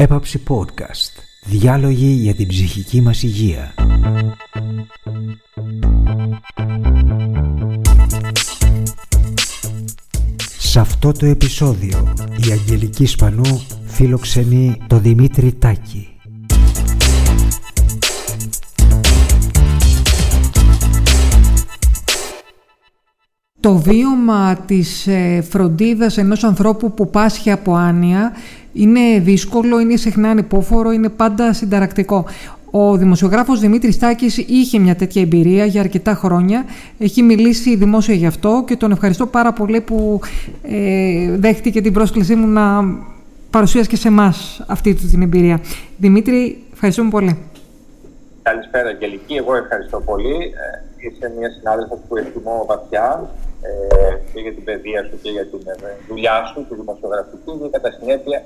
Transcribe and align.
Έπαψη 0.00 0.42
Podcast. 0.48 1.22
Διάλογοι 1.44 2.06
για 2.06 2.34
την 2.34 2.46
ψυχική 2.46 3.00
μας 3.00 3.22
υγεία. 3.22 3.74
Σε 10.58 10.80
αυτό 10.80 11.12
το 11.12 11.26
επεισόδιο 11.26 12.12
η 12.48 12.52
Αγγελική 12.52 13.06
Σπανού 13.06 13.66
φιλοξενεί 13.84 14.76
το 14.86 14.98
Δημήτρη 14.98 15.52
Τάκη. 15.52 16.08
Το 23.60 23.76
βίωμα 23.76 24.56
της 24.56 25.06
ε, 25.06 25.44
φροντίδας 25.50 26.18
ενός 26.18 26.44
ανθρώπου 26.44 26.94
που 26.94 27.10
πάσχει 27.10 27.50
από 27.50 27.74
άνοια 27.74 28.32
είναι 28.72 29.18
δύσκολο, 29.20 29.80
είναι 29.80 29.96
συχνά 29.96 30.30
ανυπόφορο, 30.30 30.90
είναι 30.90 31.08
πάντα 31.08 31.52
συνταρακτικό. 31.52 32.24
Ο 32.70 32.96
δημοσιογράφος 32.96 33.60
Δημήτρης 33.60 33.98
Τάκης 33.98 34.38
είχε 34.38 34.78
μια 34.78 34.96
τέτοια 34.96 35.22
εμπειρία 35.22 35.64
για 35.64 35.80
αρκετά 35.80 36.14
χρόνια. 36.14 36.64
Έχει 36.98 37.22
μιλήσει 37.22 37.76
δημόσια 37.76 38.14
γι' 38.14 38.26
αυτό 38.26 38.64
και 38.66 38.76
τον 38.76 38.90
ευχαριστώ 38.90 39.26
πάρα 39.26 39.52
πολύ 39.52 39.80
που 39.80 40.20
ε, 40.62 41.36
δέχτηκε 41.36 41.80
την 41.80 41.92
πρόσκλησή 41.92 42.34
μου 42.34 42.46
να 42.46 42.84
παρουσίασε 43.50 43.88
και 43.88 43.96
σε 43.96 44.08
εμάς 44.08 44.64
αυτή 44.66 44.94
την 44.94 45.22
εμπειρία. 45.22 45.60
Δημήτρη, 45.96 46.64
ευχαριστούμε 46.72 47.10
πολύ. 47.10 47.38
Καλησπέρα, 48.42 48.88
Αγγελική. 48.88 49.34
Εγώ 49.34 49.54
ευχαριστώ 49.56 50.00
πολύ. 50.00 50.34
Ε, 50.34 51.08
είσαι 51.08 51.32
μια 51.38 51.50
συνάδελφος 51.50 51.98
που 52.08 52.16
εκτιμώ 52.16 52.64
βαθιά 52.68 53.30
ε, 53.62 53.70
και 54.32 54.40
για 54.40 54.52
την 54.52 54.64
παιδεία 54.64 55.02
σου 55.02 55.18
και 55.22 55.30
για 55.30 55.46
την 55.46 55.60
ε, 55.66 55.96
δουλειά 56.08 56.44
σου, 56.44 56.66
τη 56.68 56.74
δημοσιογραφική, 56.74 57.50
και 57.62 57.68
κατά 57.70 57.90
συνέπεια 58.00 58.42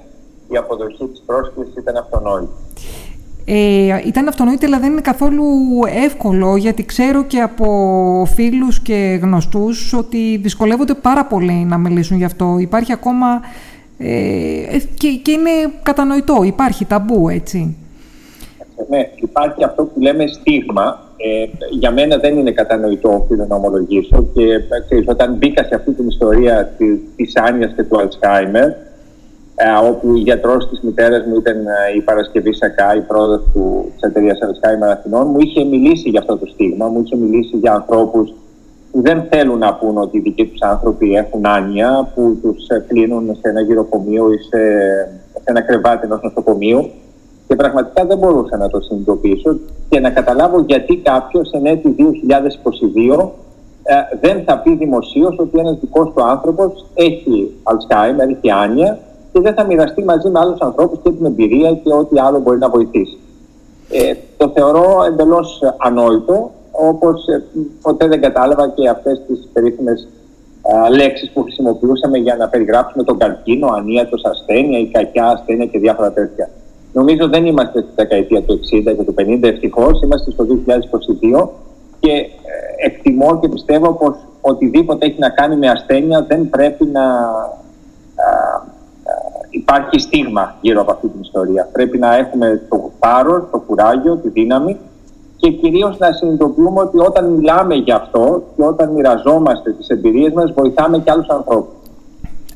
η 0.48 0.56
αποδοχή 0.56 1.06
της 1.06 1.22
πρόσκλησης 1.26 1.74
ήταν 1.76 1.96
αυτονόητη. 1.96 2.52
Ε, 3.46 4.00
ήταν 4.06 4.28
αυτονόητη, 4.28 4.64
αλλά 4.66 4.78
δεν 4.78 4.92
είναι 4.92 5.00
καθόλου 5.00 5.44
εύκολο, 6.04 6.56
γιατί 6.56 6.84
ξέρω 6.84 7.24
και 7.24 7.40
από 7.40 8.26
φίλους 8.34 8.80
και 8.80 9.18
γνωστούς 9.22 9.92
ότι 9.92 10.36
δυσκολεύονται 10.36 10.94
πάρα 10.94 11.26
πολύ 11.26 11.52
να 11.52 11.78
μιλήσουν 11.78 12.16
γι' 12.16 12.24
αυτό. 12.24 12.56
Υπάρχει 12.58 12.92
ακόμα... 12.92 13.40
Ε, 13.98 14.78
και, 14.94 15.08
και 15.22 15.30
είναι 15.30 15.50
κατανοητό, 15.82 16.42
υπάρχει 16.42 16.84
ταμπού, 16.84 17.28
έτσι. 17.28 17.76
Ναι, 18.88 19.10
υπάρχει 19.14 19.64
αυτό 19.64 19.84
που 19.84 20.00
λέμε 20.00 20.26
στίγμα, 20.26 21.03
ε, 21.16 21.46
για 21.70 21.90
μένα 21.90 22.16
δεν 22.16 22.38
είναι 22.38 22.50
κατανοητό, 22.50 23.08
οφείλω 23.08 23.46
να 23.48 23.56
ομολογήσω. 23.56 24.28
Και 24.34 24.42
ξέρεις, 24.84 25.04
όταν 25.08 25.34
μπήκα 25.34 25.64
σε 25.64 25.74
αυτή 25.74 25.92
την 25.92 26.08
ιστορία 26.08 26.74
τη 27.16 27.24
άνοια 27.34 27.66
και 27.66 27.82
του 27.82 28.00
Αλτσχάιμερ, 28.00 28.68
ε, 29.56 29.86
όπου 29.88 30.08
ο 30.08 30.16
γιατρός 30.16 30.68
της 30.68 30.80
μητέρας 30.80 31.26
μου 31.26 31.36
ήταν 31.36 31.56
ε, 31.56 31.96
η 31.96 32.00
Παρασκευή 32.00 32.52
Σακά, 32.54 32.96
η 32.96 33.00
πρόεδρος 33.00 33.42
της 33.92 34.02
εταιρείας 34.02 34.38
Αλτσχάιμερ 34.42 34.90
Αθηνών, 34.90 35.26
μου 35.26 35.38
είχε 35.40 35.64
μιλήσει 35.64 36.08
για 36.08 36.20
αυτό 36.20 36.36
το 36.36 36.46
στίγμα, 36.46 36.88
μου 36.88 37.02
είχε 37.04 37.16
μιλήσει 37.16 37.56
για 37.56 37.72
ανθρώπους 37.72 38.34
που 38.92 39.02
δεν 39.02 39.24
θέλουν 39.30 39.58
να 39.58 39.74
πούν 39.74 39.98
ότι 39.98 40.16
οι 40.16 40.20
δικοί 40.20 40.46
τους 40.46 40.60
άνθρωποι 40.60 41.14
έχουν 41.14 41.46
άνοια, 41.46 42.10
που 42.14 42.38
τους 42.42 42.68
ε, 42.68 42.84
κλείνουν 42.88 43.34
σε 43.34 43.48
ένα 43.48 43.60
γυροκομείο 43.60 44.32
ή 44.32 44.38
σε, 44.38 44.58
σε 45.32 45.44
ένα 45.44 45.60
κρεβάτι 45.60 46.04
ενός 46.04 46.20
νοσοκομείου 46.22 46.90
και 47.46 47.56
πραγματικά 47.56 48.04
δεν 48.04 48.18
μπορούσα 48.18 48.56
να 48.56 48.68
το 48.68 48.80
συνειδητοποιήσω 48.80 49.56
και 49.88 50.00
να 50.00 50.10
καταλάβω 50.10 50.60
γιατί 50.60 50.96
κάποιος 50.96 51.50
εν 51.50 51.66
έτη 51.66 51.94
2022 53.18 53.28
ε, 53.82 53.94
δεν 54.20 54.42
θα 54.46 54.58
πει 54.58 54.74
δημοσίως 54.74 55.36
ότι 55.38 55.58
ένας 55.58 55.78
δικός 55.80 56.12
του 56.14 56.24
άνθρωπος 56.24 56.86
έχει 56.94 57.54
Αλτσχάιμερ, 57.62 58.28
έχει 58.28 58.50
άνοια 58.50 58.98
και 59.32 59.40
δεν 59.40 59.54
θα 59.54 59.64
μοιραστεί 59.64 60.04
μαζί 60.04 60.28
με 60.28 60.38
άλλους 60.38 60.60
ανθρώπους 60.60 60.98
και 61.02 61.10
την 61.10 61.24
εμπειρία 61.24 61.72
και 61.74 61.92
ό,τι 61.92 62.20
άλλο 62.20 62.40
μπορεί 62.40 62.58
να 62.58 62.68
βοηθήσει. 62.68 63.18
Ε, 63.90 64.14
το 64.36 64.48
θεωρώ 64.54 65.04
εντελώς 65.06 65.60
ανόητο, 65.78 66.50
όπως 66.70 67.26
ε, 67.26 67.42
ποτέ 67.82 68.06
δεν 68.06 68.20
κατάλαβα 68.20 68.68
και 68.68 68.88
αυτές 68.88 69.22
τις 69.26 69.48
περίφημες 69.52 70.08
λέξεις 70.90 71.30
που 71.30 71.42
χρησιμοποιούσαμε 71.42 72.18
για 72.18 72.36
να 72.36 72.48
περιγράψουμε 72.48 73.04
τον 73.04 73.18
καρκίνο, 73.18 73.66
ανίατο 73.66 74.16
ασθένεια, 74.22 74.78
η 74.78 74.86
κακιά 74.86 75.26
ασθένεια 75.26 75.66
και 75.66 75.78
διάφορα 75.78 76.12
τέτοια. 76.12 76.50
Νομίζω 76.94 77.28
δεν 77.28 77.46
είμαστε 77.46 77.80
στη 77.80 77.90
δεκαετία 77.94 78.42
του 78.42 78.60
60 78.88 78.96
και 78.96 79.04
του 79.04 79.14
50, 79.18 79.42
ευτυχώς. 79.42 80.02
Είμαστε 80.02 80.30
στο 80.30 80.46
2022 81.44 81.48
και 82.00 82.10
ε, 82.10 82.86
εκτιμώ 82.86 83.38
και 83.40 83.48
πιστεύω 83.48 83.92
πως 83.92 84.14
οτιδήποτε 84.40 85.06
έχει 85.06 85.18
να 85.18 85.28
κάνει 85.28 85.56
με 85.56 85.68
ασθένεια 85.68 86.24
δεν 86.28 86.48
πρέπει 86.48 86.84
να 86.84 87.02
υπάρχει 89.54 89.98
στίγμα 89.98 90.54
γύρω 90.60 90.80
από 90.80 90.92
αυτή 90.92 91.08
την 91.08 91.20
ιστορία. 91.20 91.68
Πρέπει 91.72 91.98
να 91.98 92.14
έχουμε 92.16 92.62
το 92.68 92.90
πάρο, 92.98 93.48
το 93.50 93.58
κουράγιο, 93.58 94.16
τη 94.16 94.28
δύναμη 94.28 94.76
και 95.36 95.50
κυρίως 95.50 95.98
να 95.98 96.12
συνειδητοποιούμε 96.12 96.80
ότι 96.80 96.98
όταν 96.98 97.30
μιλάμε 97.30 97.74
γι' 97.74 97.92
αυτό 97.92 98.42
και 98.56 98.64
όταν 98.64 98.90
μοιραζόμαστε 98.90 99.70
τις 99.70 99.88
εμπειρίες 99.88 100.32
μας 100.32 100.52
βοηθάμε 100.52 100.98
και 100.98 101.10
άλλους 101.10 101.28
ανθρώπους. 101.28 101.73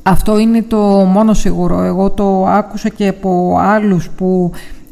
Αυτό 0.03 0.39
είναι 0.39 0.61
το 0.61 0.77
μόνο 0.87 1.33
σίγουρο. 1.33 1.81
Εγώ 1.81 2.09
το 2.09 2.45
άκουσα 2.47 2.89
και 2.89 3.07
από 3.07 3.57
άλλους 3.59 4.09
που 4.09 4.51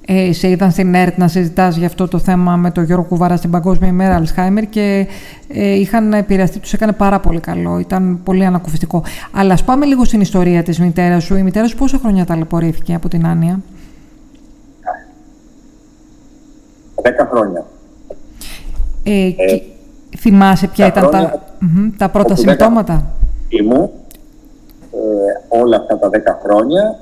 ε, 0.10 0.34
σε 0.34 0.50
είδαν 0.50 0.72
στην 0.72 0.96
ΕΡΤ 0.96 1.18
να 1.18 1.28
συζητάς 1.28 1.76
για 1.76 1.88
αυτό 1.88 2.08
το 2.08 2.20
θέμα 2.20 2.56
με 2.56 2.72
τον 2.72 2.84
Γιώργο 2.84 3.06
Κουβάρα 3.06 3.36
στην 3.38 3.50
Παγκόσμια 3.50 3.90
ημέρα 3.90 4.16
Αλσχάιμερ 4.16 4.70
και 4.70 5.08
ε, 5.48 5.74
είχαν 5.74 6.14
επηρεαστεί, 6.14 6.60
τους 6.60 6.74
έκανε 6.74 6.92
πάρα 6.92 7.20
πολύ 7.20 7.40
καλό, 7.40 7.80
ήταν 7.80 8.20
πολύ 8.24 8.46
ανακουφιστικό. 8.46 9.04
Αλλά 9.32 9.54
ας 9.54 9.64
πάμε 9.64 9.86
λίγο 9.86 10.04
στην 10.06 10.22
ιστορία 10.22 10.64
της 10.64 10.80
μητέρας 10.80 11.24
σου. 11.24 11.36
Η 11.36 11.44
μητέρας 11.44 11.70
σου 11.70 11.76
πόσα 11.76 11.98
χρόνια 11.98 12.26
ταλαιπωρήθηκε 12.26 12.94
από 12.94 13.08
την 13.08 13.26
Άνια; 13.28 13.60
Δέκα 17.02 17.28
χρόνια. 17.32 17.66
Ε, 19.04 19.26
ε, 19.28 19.34
θυμάσαι 20.18 20.68
ποια 20.68 20.88
ήταν 20.88 21.10
τα, 21.10 21.44
τα 21.98 22.10
πρώτα 22.10 22.36
συμπτώματα; 22.36 23.06
Ήμου 23.50 23.92
ε, 23.94 24.07
όλα 25.48 25.78
αυτά 25.78 25.98
τα 25.98 26.10
δέκα 26.10 26.40
χρόνια 26.44 27.00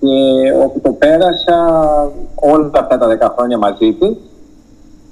και 0.00 0.52
όπου 0.62 0.80
το 0.80 0.92
πέρασα 0.92 1.58
όλα 2.34 2.70
αυτά 2.72 2.98
τα 2.98 3.06
δέκα 3.06 3.34
χρόνια 3.38 3.58
μαζί 3.58 3.92
της 3.92 4.16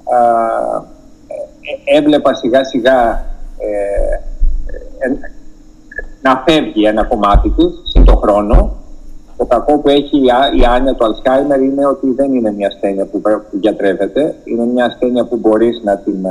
ε, 0.05 1.97
έβλεπα 1.97 2.35
σιγά 2.35 2.65
σιγά 2.65 3.25
ε, 3.59 4.19
να 6.23 6.43
φεύγει 6.47 6.85
ένα 6.85 7.05
κομμάτι 7.05 7.51
της 7.51 7.81
σε 7.85 8.03
το 8.03 8.17
χρόνο. 8.17 8.73
Το 9.37 9.45
κακό 9.45 9.79
που 9.79 9.89
έχει 9.89 10.19
η 10.61 10.65
άνοια 10.75 10.95
του 10.95 11.05
Αλσχάιμερ 11.05 11.61
είναι 11.61 11.87
ότι 11.87 12.11
δεν 12.11 12.35
είναι 12.35 12.53
μια 12.53 12.67
ασθένεια 12.67 13.05
που, 13.05 13.21
που 13.21 13.57
γιατρεύεται. 13.61 14.35
Είναι 14.45 14.65
μια 14.65 14.85
ασθένεια 14.85 15.25
που 15.25 15.37
μπορείς 15.37 15.81
να 15.85 15.97
την 15.97 16.27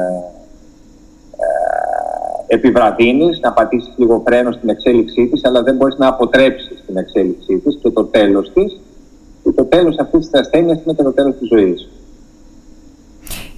επιβραδύνεις, 2.53 3.39
να 3.39 3.53
πατήσεις 3.53 3.93
λίγο 3.95 4.23
φρένο 4.25 4.51
στην 4.51 4.69
εξέλιξή 4.69 5.27
της, 5.27 5.45
αλλά 5.45 5.63
δεν 5.63 5.75
μπορείς 5.75 5.97
να 5.97 6.07
αποτρέψεις 6.07 6.83
την 6.85 6.97
εξέλιξή 6.97 7.57
της 7.57 7.79
και 7.81 7.89
το 7.89 8.03
τέλος 8.03 8.51
της. 8.53 8.79
Και 9.43 9.51
το 9.51 9.65
τέλος 9.65 9.97
αυτής 9.97 10.29
της 10.29 10.39
ασθένειας 10.39 10.79
είναι 10.83 10.93
και 10.93 11.03
το 11.03 11.11
τέλος 11.11 11.35
της 11.37 11.47
ζωής. 11.47 11.89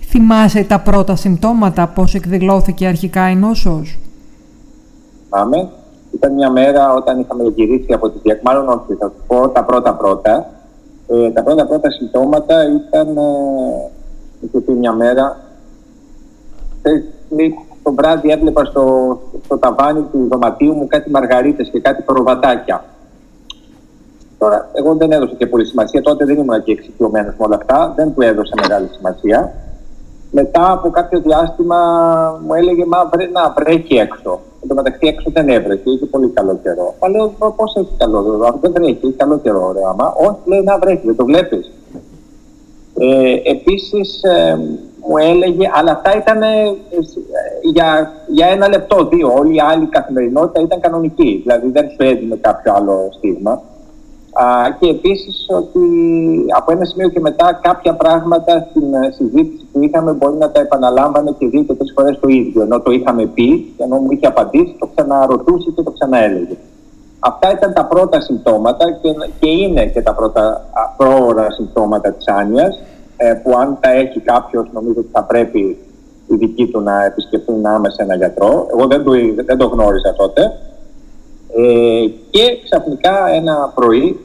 Θυμάσαι 0.01 0.63
τα 0.63 0.79
πρώτα 0.79 1.15
συμπτώματα, 1.15 1.87
πώς 1.87 2.13
εκδηλώθηκε 2.13 2.87
αρχικά 2.87 3.29
η 3.29 3.35
νόσος; 3.35 3.99
Πάμε. 5.29 5.69
Ήταν 6.11 6.33
μια 6.33 6.51
μέρα 6.51 6.93
όταν 6.93 7.19
είχαμε 7.19 7.43
γυρίσει 7.55 7.93
από 7.93 8.09
τη 8.09 8.19
διακ... 8.23 8.41
Μάλλον 8.41 8.69
όχι, 8.69 8.95
θα 8.99 9.11
πω 9.27 9.49
τα 9.49 9.63
πρώτα-πρώτα. 9.63 10.49
Ε, 11.07 11.31
τα 11.31 11.43
πρώτα-πρώτα 11.43 11.91
συμπτώματα 11.91 12.63
ήταν... 12.63 13.17
Ε, 13.17 14.57
είχε 14.57 14.71
μια 14.71 14.91
μέρα... 14.91 15.39
Ε, 16.81 16.91
το 17.85 17.93
βράδυ 17.93 18.31
έβλεπα 18.31 18.65
στο, 18.65 18.83
στο 19.45 19.57
ταβάνι 19.57 20.01
του 20.11 20.27
δωματίου 20.31 20.73
μου 20.73 20.87
κάτι 20.87 21.09
μαργαρίτες 21.09 21.69
και 21.69 21.79
κάτι 21.79 22.01
προβατάκια. 22.01 22.85
Τώρα, 24.37 24.69
εγώ 24.73 24.95
δεν 24.95 25.11
έδωσα 25.11 25.33
και 25.37 25.47
πολύ 25.47 25.65
σημασία. 25.65 26.01
Τότε 26.01 26.25
δεν 26.25 26.37
ήμουν 26.37 26.63
και 26.63 26.71
εξοικειωμένος 26.71 27.35
με 27.37 27.45
όλα 27.45 27.55
αυτά. 27.55 27.93
Δεν 27.95 28.13
του 28.13 28.21
έδωσα 28.21 28.53
μεγάλη 28.61 28.87
σημασία. 28.95 29.53
Μετά 30.31 30.71
από 30.71 30.89
κάποιο 30.89 31.19
διάστημα 31.19 31.79
μου 32.45 32.53
έλεγε 32.53 32.85
Μα 32.85 33.09
βρε, 33.13 33.25
να 33.25 33.53
βρέχει 33.57 33.95
έξω. 33.95 34.39
Εν 34.61 34.67
τω 34.67 34.75
μεταξύ 34.75 35.07
έξω 35.07 35.29
δεν 35.33 35.49
έβρεχε, 35.49 35.89
είχε 35.89 36.05
πολύ 36.05 36.27
καλό 36.27 36.59
καιρό. 36.63 36.95
Μα 37.01 37.09
λέω 37.09 37.33
Πώς 37.55 37.75
έχει 37.75 37.93
καλό 37.97 38.23
καιρό, 38.23 38.57
δεν 38.61 38.71
βρέχει, 38.71 38.99
έχει 39.03 39.11
καλό 39.17 39.39
καιρό, 39.39 39.67
ωραία. 39.67 39.93
Μα 39.93 40.13
όχι, 40.17 40.39
λέει 40.45 40.61
να 40.63 40.77
βρέχει, 40.79 41.05
δεν 41.05 41.15
το 41.15 41.25
βλέπεις. 41.25 41.71
Ε, 42.97 43.51
Επίσης, 43.51 44.23
ε, 44.23 44.59
μου 45.07 45.17
έλεγε, 45.17 45.69
αλλά 45.73 45.91
αυτά 45.91 46.17
ήταν 46.17 46.41
ε, 46.41 46.77
για, 47.61 48.11
για 48.27 48.47
ένα 48.47 48.67
λεπτό, 48.67 49.05
δύο. 49.05 49.33
Όλη 49.37 49.55
η 49.55 49.59
άλλη 49.59 49.85
καθημερινότητα 49.85 50.61
ήταν 50.61 50.79
κανονική. 50.79 51.39
Δηλαδή 51.43 51.69
δεν 51.69 51.89
σου 51.89 51.97
έδινε 51.97 52.35
κάποιο 52.41 52.73
άλλο 52.73 53.09
στίγμα. 53.11 53.61
Α, 54.33 54.45
και 54.79 54.89
επίσης 54.89 55.45
ότι 55.49 55.79
από 56.55 56.71
ένα 56.71 56.85
σημείο 56.85 57.09
και 57.09 57.19
μετά 57.19 57.59
κάποια 57.61 57.93
πράγματα 57.93 58.67
στην 58.69 58.93
ε, 58.93 59.11
συζήτηση 59.11 59.65
που 59.71 59.83
είχαμε 59.83 60.11
μπορεί 60.11 60.37
να 60.37 60.51
τα 60.51 60.59
επαναλάμβανε 60.59 61.35
και 61.37 61.47
δύο 61.47 61.63
και 61.63 61.73
τρεις 61.73 61.91
φορές 61.95 62.19
το 62.19 62.27
ίδιο. 62.27 62.61
Ενώ 62.61 62.79
το 62.79 62.91
είχαμε 62.91 63.25
πει, 63.25 63.73
ενώ 63.77 63.95
μου 63.97 64.11
είχε 64.11 64.27
απαντήσει, 64.27 64.75
το 64.79 64.89
ξαναρωτούσε 64.95 65.71
και 65.75 65.81
το 65.81 65.91
ξαναέλεγε. 65.91 66.57
Αυτά 67.19 67.51
ήταν 67.51 67.73
τα 67.73 67.85
πρώτα 67.85 68.21
συμπτώματα 68.21 68.91
και, 68.91 69.09
και 69.39 69.49
είναι 69.49 69.85
και 69.85 70.01
τα 70.01 70.13
πρώτα 70.13 70.65
πρόωρα 70.97 71.51
συμπτώματα 71.51 72.11
της 72.11 72.27
άνοιας 72.27 72.75
ε, 72.77 72.83
που 73.43 73.57
αν 73.57 73.77
τα 73.79 73.89
έχει 73.91 74.19
κάποιος 74.19 74.67
νομίζω 74.71 74.99
ότι 74.99 75.09
θα 75.11 75.23
πρέπει 75.23 75.77
οι 76.27 76.35
δικοί 76.35 76.67
του 76.67 76.79
να 76.79 77.05
επισκεφτούν 77.05 77.65
άμεσα 77.65 78.03
ένα 78.03 78.15
γιατρό. 78.15 78.67
Εγώ 78.71 78.87
δεν 78.87 79.03
το, 79.03 79.11
δεν 79.45 79.57
το 79.57 79.65
γνώριζα 79.65 80.13
τότε. 80.13 80.51
Ε, 81.57 82.07
και 82.29 82.59
ξαφνικά 82.63 83.27
ένα 83.27 83.71
πρωί 83.75 84.19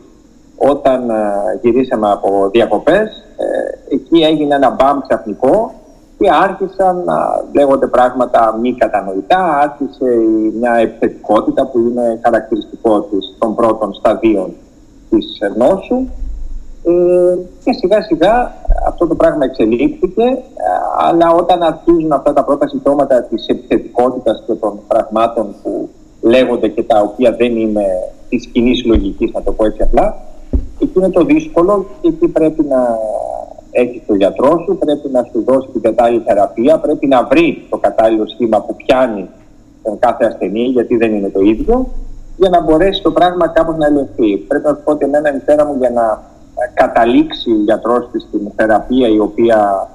όταν 0.56 1.10
ε, 1.10 1.14
γυρίσαμε 1.62 2.10
από 2.10 2.48
διακοπές 2.52 3.24
ε, 3.36 3.94
εκεί 3.94 4.22
έγινε 4.22 4.54
ένα 4.54 4.70
μπαμ 4.70 5.00
ξαφνικό 5.00 5.72
και 6.18 6.30
άρχισαν 6.42 7.02
να 7.04 7.44
λέγονται 7.54 7.86
πράγματα 7.86 8.58
μη 8.60 8.74
κατανοητά. 8.74 9.58
Άρχισε 9.58 10.04
μια 10.58 10.74
επιθετικότητα 10.74 11.66
που 11.66 11.78
είναι 11.78 12.20
χαρακτηριστικό 12.22 13.00
της, 13.00 13.36
των 13.38 13.54
πρώτων 13.54 13.94
σταδίων 13.94 14.52
της 15.10 15.24
νόσου. 15.56 16.06
Ε, 16.84 17.38
και 17.64 17.72
σιγά 17.72 18.02
σιγά 18.02 18.52
αυτό 18.86 19.06
το 19.06 19.14
πράγμα 19.14 19.44
εξελίχθηκε, 19.44 20.38
αλλά 20.98 21.32
όταν 21.32 21.62
αρχίζουν 21.62 22.12
αυτά 22.12 22.32
τα 22.32 22.44
πρώτα 22.44 22.68
συμπτώματα 22.68 23.22
της 23.22 23.46
επιθετικότητας 23.46 24.42
και 24.46 24.52
των 24.52 24.78
πραγμάτων 24.88 25.54
που 25.62 25.88
λέγονται 26.20 26.68
και 26.68 26.82
τα 26.82 27.00
οποία 27.00 27.32
δεν 27.32 27.56
είναι 27.56 27.84
της 28.28 28.46
κοινής 28.46 28.84
λογική, 28.84 29.30
να 29.34 29.42
το 29.42 29.52
πω 29.52 29.64
έτσι 29.64 29.82
απλά, 29.82 30.16
εκεί 30.82 30.98
είναι 30.98 31.10
το 31.10 31.24
δύσκολο 31.24 31.86
και 32.00 32.08
εκεί 32.08 32.28
πρέπει 32.28 32.64
να 32.64 32.98
έχει 33.70 34.02
το 34.06 34.14
γιατρό 34.14 34.64
σου, 34.66 34.78
πρέπει 34.78 35.08
να 35.12 35.22
σου 35.32 35.44
δώσει 35.44 35.68
την 35.72 35.80
κατάλληλη 35.80 36.22
θεραπεία, 36.26 36.78
πρέπει 36.78 37.06
να 37.06 37.24
βρει 37.24 37.66
το 37.70 37.76
κατάλληλο 37.76 38.28
σχήμα 38.28 38.60
που 38.60 38.76
πιάνει 38.76 39.28
τον 39.82 39.98
κάθε 39.98 40.24
ασθενή, 40.24 40.62
γιατί 40.62 40.96
δεν 40.96 41.14
είναι 41.14 41.28
το 41.28 41.40
ίδιο, 41.40 41.86
για 42.36 42.48
να 42.48 42.60
μπορέσει 42.60 43.02
το 43.02 43.10
πράγμα 43.10 43.48
κάπως 43.48 43.76
να 43.76 43.86
ελεγχθεί. 43.86 44.36
Πρέπει 44.36 44.66
να 44.66 44.74
σου 44.74 44.80
πω 44.84 44.92
ότι 44.92 45.04
εμένα 45.04 45.30
η 45.30 45.32
μητέρα 45.32 45.64
μου 45.64 45.76
για 45.78 45.90
να 45.90 46.22
καταλήξει 46.74 47.50
ο 47.50 47.62
γιατρός 47.64 48.08
της 48.12 48.22
στην 48.22 48.50
θεραπεία 48.56 49.08
η 49.08 49.18
οποία 49.18 49.88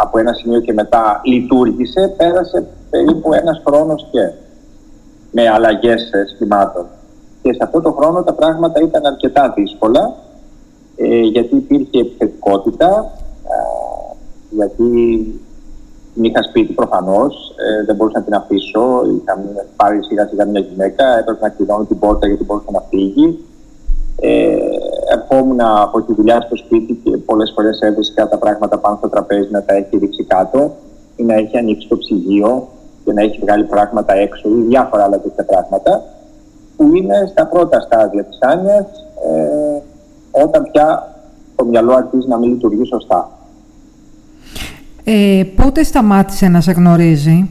από 0.00 0.18
ένα 0.18 0.32
σημείο 0.32 0.60
και 0.60 0.72
μετά 0.72 1.20
λειτουργήσε, 1.24 2.14
πέρασε 2.16 2.66
περίπου 2.90 3.34
ένας 3.34 3.62
χρόνος 3.66 4.06
και 4.10 4.32
με 5.30 5.48
αλλαγές 5.48 6.10
σχημάτων. 6.34 6.86
Και 7.42 7.52
σε 7.52 7.60
αυτό 7.62 7.80
το 7.80 7.92
χρόνο 7.92 8.22
τα 8.22 8.32
πράγματα 8.32 8.80
ήταν 8.80 9.06
αρκετά 9.06 9.52
δύσκολα 9.56 10.14
ε, 10.96 11.20
γιατί 11.20 11.56
υπήρχε 11.56 12.00
επιθετικότητα, 12.00 13.12
ε, 13.44 14.14
γιατί 14.50 14.90
είχα 16.22 16.42
σπίτι 16.42 16.72
προφανώς, 16.72 17.54
ε, 17.56 17.84
δεν 17.84 17.96
μπορούσα 17.96 18.18
να 18.18 18.24
την 18.24 18.34
αφήσω. 18.34 19.02
Είχα 19.16 19.44
πάρει 19.76 20.04
σιγά 20.04 20.26
σιγά 20.26 20.44
μια 20.44 20.60
γυναίκα, 20.60 21.18
έπρεπε 21.18 21.40
να 21.40 21.48
κλειδώνω 21.48 21.84
την 21.84 21.98
πόρτα 21.98 22.26
γιατί 22.26 22.44
μπορούσε 22.44 22.70
να 22.70 22.80
φύγει. 22.80 23.44
Ε, 24.20 24.56
ερχόμουν 25.12 25.60
από 25.60 26.02
τη 26.02 26.14
δουλειά 26.14 26.40
στο 26.40 26.56
σπίτι 26.56 27.00
και 27.04 27.16
πολλές 27.16 27.52
φορές 27.54 27.80
έβρισκα 27.80 28.28
τα 28.28 28.38
πράγματα 28.38 28.78
πάνω 28.78 28.96
στο 28.96 29.08
τραπέζι 29.08 29.48
να 29.50 29.62
τα 29.62 29.74
έχει 29.74 29.96
ρίξει 29.96 30.24
κάτω 30.24 30.72
ή 31.16 31.22
να 31.22 31.34
έχει 31.34 31.58
ανοίξει 31.58 31.88
το 31.88 31.96
ψυγείο 31.96 32.68
και 33.04 33.12
να 33.12 33.22
έχει 33.22 33.38
βγάλει 33.38 33.64
πράγματα 33.64 34.14
έξω 34.14 34.48
ή 34.48 34.62
διάφορα 34.68 35.04
άλλα 35.04 35.20
τέτοια 35.20 35.44
πράγματα 35.44 36.02
που 36.76 36.96
είναι 36.96 37.26
στα 37.30 37.46
πρώτα 37.46 37.80
στάδια 37.80 38.24
της 38.24 38.38
άνοιας 38.40 38.86
ε, 39.26 39.80
όταν 40.44 40.68
πια 40.72 41.14
το 41.56 41.64
μυαλό 41.64 41.94
αρχίζει 41.94 42.28
να 42.28 42.38
μην 42.38 42.50
λειτουργεί 42.50 42.84
σωστά. 42.86 43.30
Ε, 45.04 45.42
πότε 45.56 45.82
σταμάτησε 45.82 46.48
να 46.48 46.60
σε 46.60 46.72
γνωρίζει; 46.72 47.50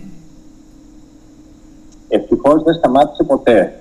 Ευτυχώς 2.07 2.63
δεν 2.63 2.73
σταμάτησε 2.73 3.23
ποτέ. 3.23 3.73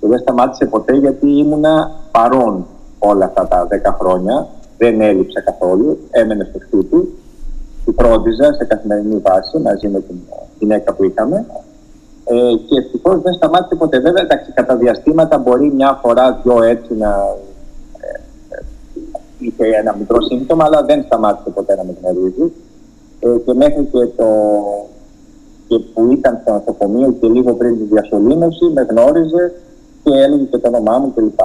Και 0.00 0.06
δεν 0.06 0.18
σταμάτησε 0.18 0.66
ποτέ 0.66 0.96
γιατί 0.96 1.30
ήμουνα 1.38 1.90
παρόν 2.10 2.66
όλα 3.00 3.24
αυτά 3.24 3.48
τα 3.48 3.68
10 3.70 3.96
χρόνια. 4.00 4.46
Δεν 4.78 5.00
έλειψα 5.00 5.40
καθόλου. 5.40 5.98
Έμενε 6.10 6.46
στο 6.50 6.58
σπίτι. 6.66 7.18
Του 7.84 7.94
φρόντιζα 7.98 8.52
σε 8.52 8.64
καθημερινή 8.64 9.16
βάση 9.16 9.58
μαζί 9.58 9.88
με 9.88 10.00
την 10.00 10.16
γυναίκα 10.58 10.92
που 10.94 11.04
είχαμε. 11.04 11.46
Ε, 12.24 12.34
και 12.66 12.78
ευτυχώς 12.78 13.22
δεν 13.22 13.32
σταμάτησε 13.32 13.74
ποτέ. 13.74 13.98
Βέβαια, 13.98 14.22
εντάξει, 14.22 14.52
κατά 14.52 14.76
διαστήματα 14.76 15.38
μπορεί 15.38 15.72
μια 15.72 15.98
φορά, 16.02 16.40
δυο 16.42 16.62
έτσι 16.62 16.94
να 16.94 17.36
είχε 19.38 19.64
ένα 19.80 19.96
μικρό 19.98 20.20
σύμπτωμα, 20.20 20.64
αλλά 20.64 20.82
δεν 20.82 21.02
σταμάτησε 21.02 21.50
ποτέ 21.50 21.76
να 21.76 21.84
με 21.84 21.94
γνωρίζει. 22.00 22.52
Ε, 23.20 23.36
και 23.44 23.54
μέχρι 23.54 23.84
και, 23.92 24.06
το, 24.16 24.26
και 25.68 25.78
που 25.78 26.12
ήταν 26.12 26.38
στο 26.42 26.52
νοσοκομείο 26.52 27.16
και 27.20 27.28
λίγο 27.28 27.52
πριν 27.54 27.78
τη 27.78 27.84
διασωλήνωση, 27.84 28.64
με 28.74 28.86
γνώριζε 28.90 29.52
και 30.02 30.10
έλεγε 30.24 30.44
και 30.44 30.58
το 30.58 30.68
όνομά 30.68 30.98
μου 30.98 31.12
κλπ. 31.14 31.40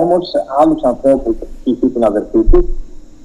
Όμως, 0.00 0.30
άλλους 0.60 0.82
ανθρώπους, 0.82 1.36
π.χ. 1.64 1.92
την 1.92 2.04
αδερφή 2.04 2.42
του, 2.50 2.68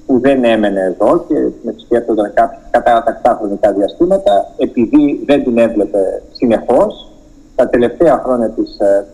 που 0.06 0.18
δεν 0.20 0.44
έμενε 0.44 0.80
εδώ 0.80 1.24
και 1.28 1.34
με 1.62 1.74
σκέφτονταν 1.76 2.32
κατά 2.70 3.02
τακτά 3.06 3.36
χρονικά 3.40 3.72
διαστήματα, 3.72 4.52
επειδή 4.56 5.22
δεν 5.26 5.44
την 5.44 5.58
έβλεπε 5.58 6.22
συνεχώς, 6.32 7.08
τα 7.54 7.68
τελευταία 7.68 8.22
χρόνια 8.24 8.48
της, 8.48 8.78
ε, 8.78 9.06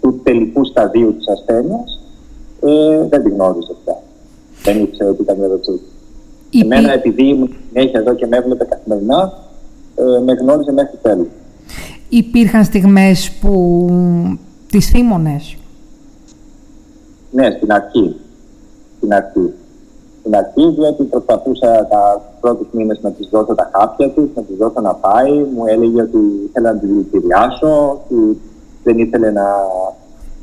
του 0.00 0.20
τελικού 0.22 0.64
σταδίου 0.64 1.16
της 1.16 1.28
ασθένειας, 1.28 2.00
ε, 2.60 3.06
δεν 3.08 3.22
την 3.22 3.32
γνώριζε 3.32 3.74
πια 3.84 3.96
δεν 4.64 4.82
ήξερε 4.82 5.10
ότι 5.10 5.22
ήταν 5.22 5.40
η 5.40 5.44
αδερφή. 5.44 5.80
Εμένα, 6.62 6.92
επειδή 6.92 7.28
ήμουν 7.28 7.54
συνέχεια 7.68 8.00
εδώ 8.00 8.14
και 8.14 8.26
με 8.26 8.36
έβλεπε 8.36 8.64
καθημερινά, 8.64 9.32
ε, 9.94 10.20
με 10.24 10.32
γνώριζε 10.32 10.72
μέχρι 10.72 10.96
τέλους. 11.02 11.26
Υπήρχαν 12.08 12.64
στιγμές 12.64 13.30
που 13.40 13.86
τις 14.74 14.86
θύμωνες. 14.86 15.56
Ναι, 17.30 17.50
στην 17.56 17.72
αρχή. 17.72 18.16
Στην 18.96 19.14
αρχή. 19.14 19.52
Στην 20.20 20.36
αρχή, 20.36 20.74
διότι 20.78 21.02
προσπαθούσα 21.02 21.86
τα 21.90 22.22
πρώτους 22.40 22.66
μήνες 22.72 22.98
να 23.02 23.10
της 23.10 23.28
δώσω 23.30 23.54
τα 23.54 23.70
χάπια 23.72 24.10
της, 24.10 24.24
να 24.34 24.42
της 24.42 24.56
δώσω 24.56 24.80
να 24.80 24.94
πάει. 24.94 25.32
Μου 25.54 25.66
έλεγε 25.66 26.02
ότι 26.02 26.18
ήθελα 26.48 26.72
να 26.72 26.78
την 26.78 26.88
δηλητηριάσω, 26.88 27.90
ότι 27.90 28.40
δεν 28.84 28.98
ήθελε 28.98 29.30
να, 29.30 29.46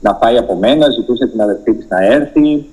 να 0.01 0.15
πάει 0.15 0.37
από 0.37 0.55
μένα, 0.55 0.89
ζητούσε 0.89 1.27
την 1.27 1.41
αδερφή 1.41 1.73
της 1.73 1.85
να 1.89 2.05
έρθει. 2.05 2.65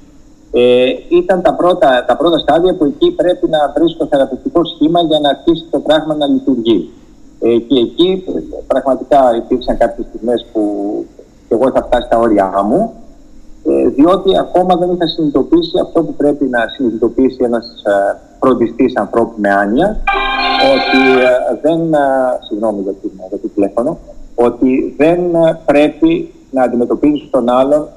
Ε, 0.52 0.86
ήταν 1.08 1.42
τα 1.42 1.54
πρώτα, 1.54 2.04
τα 2.08 2.16
πρώτα 2.16 2.38
στάδια 2.38 2.74
που 2.74 2.84
εκεί 2.84 3.10
πρέπει 3.10 3.48
να 3.48 3.72
βρεις 3.76 3.96
το 3.96 4.06
θεραπευτικό 4.06 4.64
σχήμα 4.64 5.00
για 5.00 5.18
να 5.20 5.28
αρχίσει 5.28 5.64
το 5.70 5.78
πράγμα 5.78 6.14
να 6.14 6.26
λειτουργεί. 6.26 6.90
Ε, 7.40 7.58
και 7.58 7.78
εκεί 7.78 8.24
πραγματικά 8.66 9.36
υπήρξαν 9.36 9.76
κάποιες 9.76 10.06
στιγμές 10.06 10.46
που 10.52 10.62
και 11.48 11.54
εγώ 11.54 11.68
είχα 11.68 11.82
φτάσει 11.84 12.06
στα 12.06 12.18
όρια 12.18 12.62
μου, 12.64 12.92
ε, 13.64 13.88
διότι 13.88 14.38
ακόμα 14.38 14.76
δεν 14.76 14.90
είχα 14.92 15.06
συνειδητοποιήσει 15.06 15.78
αυτό 15.82 16.02
που 16.02 16.14
πρέπει 16.14 16.44
να 16.44 16.68
συνειδητοποιήσει 16.68 17.38
ένας 17.44 17.82
ε, 17.86 18.16
φροντιστής 18.40 18.96
ανθρώπου 18.96 19.34
με 19.36 19.50
άνοια, 19.52 20.00
ότι 20.74 21.20
ε, 21.20 21.58
δεν, 21.62 21.92
ε, 21.94 21.98
συγγνώμη 22.48 22.80
για, 22.82 22.92
για 23.28 23.38
το 23.38 23.48
τηλέφωνο, 23.54 23.98
ότι 24.34 24.94
δεν 24.96 25.20
πρέπει 25.66 26.32
να 26.50 26.62
αντιμετωπίζεις 26.62 27.30
τον 27.30 27.48
άλλον 27.48 27.88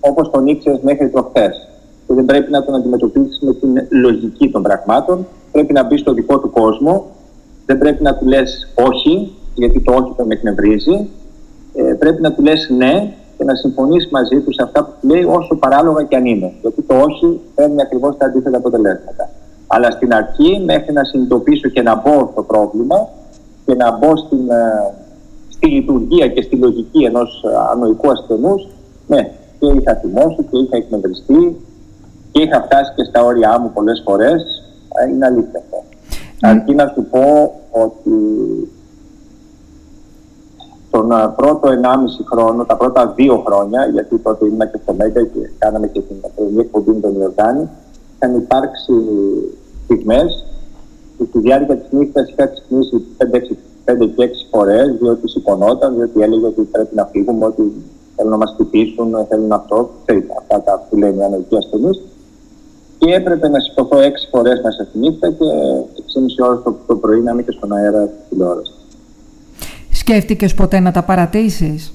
όπως 0.00 0.30
τον 0.30 0.46
ήξερες 0.46 0.80
μέχρι 0.80 1.08
προχθές 1.08 1.68
και 2.06 2.14
δεν 2.14 2.24
πρέπει 2.24 2.50
να 2.50 2.64
τον 2.64 2.74
αντιμετωπίσει 2.74 3.44
με 3.44 3.54
την 3.54 3.86
λογική 3.90 4.50
των 4.50 4.62
πραγμάτων. 4.62 5.26
Πρέπει 5.52 5.72
να 5.72 5.84
μπεις 5.84 6.00
στο 6.00 6.12
δικό 6.12 6.38
του 6.38 6.50
κόσμο. 6.50 7.04
Δεν 7.66 7.78
πρέπει 7.78 8.02
να 8.02 8.16
του 8.16 8.26
λες 8.26 8.72
όχι, 8.74 9.32
γιατί 9.54 9.80
το 9.80 9.92
όχι 9.92 10.12
τον 10.16 10.30
εκνευρίζει. 10.30 11.08
Ε, 11.96 11.98
πρέπει 11.98 12.22
να 12.22 12.32
του 12.32 12.42
λες 12.42 12.68
ναι 12.76 13.12
και 13.36 13.44
να 13.44 13.54
συμφωνήσει 13.54 14.08
μαζί 14.10 14.40
τους 14.40 14.54
σε 14.54 14.62
αυτά 14.62 14.84
που 14.84 14.90
του 15.00 15.06
λέει, 15.08 15.24
όσο 15.24 15.54
παράλογα 15.56 16.02
και 16.02 16.16
αν 16.16 16.26
είναι. 16.26 16.52
Γιατί 16.60 16.82
το 16.82 16.94
όχι 16.94 17.40
παίρνει 17.54 17.82
ακριβώς 17.82 18.16
τα 18.16 18.26
αντίθετα 18.26 18.56
αποτελέσματα. 18.56 19.28
Αλλά 19.66 19.90
στην 19.90 20.14
αρχή, 20.14 20.62
μέχρι 20.64 20.92
να 20.92 21.04
συνειδητοποιήσω 21.04 21.68
και 21.68 21.82
να 21.82 21.94
μπω 21.94 22.28
στο 22.32 22.42
πρόβλημα 22.42 23.08
και 23.66 23.74
να 23.74 23.96
μπω 23.96 24.16
στην, 24.16 24.50
ε, 24.50 24.92
στη 25.48 25.66
λειτουργία 25.66 26.28
και 26.28 26.42
στη 26.42 26.56
λογική 26.56 27.04
ενός 27.04 27.44
ανοϊκού 27.72 28.10
ασθενούς, 28.10 28.68
ναι, 29.06 29.30
και 29.58 29.66
είχα 29.66 29.94
θυμώσει 29.94 30.42
και 30.50 30.58
είχα 30.58 30.76
εκνευριστεί 30.76 31.56
και 32.32 32.42
είχα 32.42 32.62
φτάσει 32.62 32.92
και 32.96 33.04
στα 33.04 33.24
όρια 33.24 33.60
μου 33.60 33.70
πολλές 33.74 34.02
φορές, 34.04 34.42
ε, 35.02 35.10
είναι 35.10 35.26
αλήθεια 35.26 35.62
αυτό. 35.64 35.84
Mm. 35.86 36.48
Αρκεί 36.48 36.74
να 36.74 36.92
σου 36.94 37.06
πω 37.10 37.52
ότι 37.70 38.10
τον 40.96 41.10
ε, 41.10 41.32
πρώτο 41.36 41.68
1,5 41.68 41.74
χρόνο, 42.30 42.64
τα 42.64 42.76
πρώτα 42.76 43.12
δύο 43.16 43.42
χρόνια, 43.46 43.86
γιατί 43.92 44.18
τότε 44.18 44.46
ήμουν 44.46 44.70
και 44.70 44.78
στο 44.82 44.92
Μέγκα 44.98 45.22
και 45.22 45.50
κάναμε 45.58 45.86
και 45.86 46.00
την 46.00 46.16
πρωινή 46.34 46.60
εκπομπή 46.60 46.90
με 46.90 47.00
τον 47.00 47.14
Ιορδάνη, 47.20 47.68
είχαν 48.14 48.36
υπάρξει 48.36 48.94
στιγμές 49.84 50.44
που 51.16 51.26
στη 51.28 51.38
διάρκεια 51.38 51.76
της 51.76 51.88
νύχτας 51.90 52.30
είχα 52.30 52.46
ξυπνήσει 52.46 53.04
5 53.18 54.08
και 54.14 54.22
6 54.24 54.30
φορές, 54.50 54.96
διότι 55.00 55.28
σηκωνόταν, 55.28 55.94
διότι 55.94 56.22
έλεγε 56.22 56.46
ότι 56.46 56.62
πρέπει 56.62 56.94
να 56.94 57.04
φύγουμε, 57.04 57.44
ότι 57.46 57.62
θέλουν 58.16 58.30
να 58.30 58.36
μας 58.36 58.50
χτυπήσουν, 58.54 59.26
θέλουν 59.28 59.52
αυτό, 59.52 59.90
ξέρετε, 60.04 60.34
αυτά 60.38 60.62
τα 60.62 60.86
που 60.90 60.96
λένε 60.96 61.22
οι 61.22 61.24
ανεργοί 61.24 61.56
ασθενείς 61.56 62.00
και 62.98 63.14
έπρεπε 63.14 63.48
να 63.48 63.60
σηκωθώ 63.60 63.98
έξι 63.98 64.28
φορές 64.30 64.60
μέσα 64.62 64.84
στη 64.88 64.98
νύχτα 64.98 65.28
και 65.30 65.44
6,5 66.42 66.48
ώρε 66.48 66.56
το, 66.64 66.76
το 66.86 66.96
πρωί 66.96 67.20
να 67.20 67.30
είμαι 67.30 67.42
και 67.42 67.52
στον 67.52 67.72
αέρα 67.72 68.02
τη 68.06 68.14
τηλεόραση. 68.28 68.72
Σκέφτηκες 70.08 70.54
ποτέ 70.54 70.80
να 70.80 70.92
τα 70.92 71.02
παρατήσεις; 71.02 71.92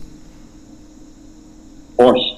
Όχι. 1.95 2.37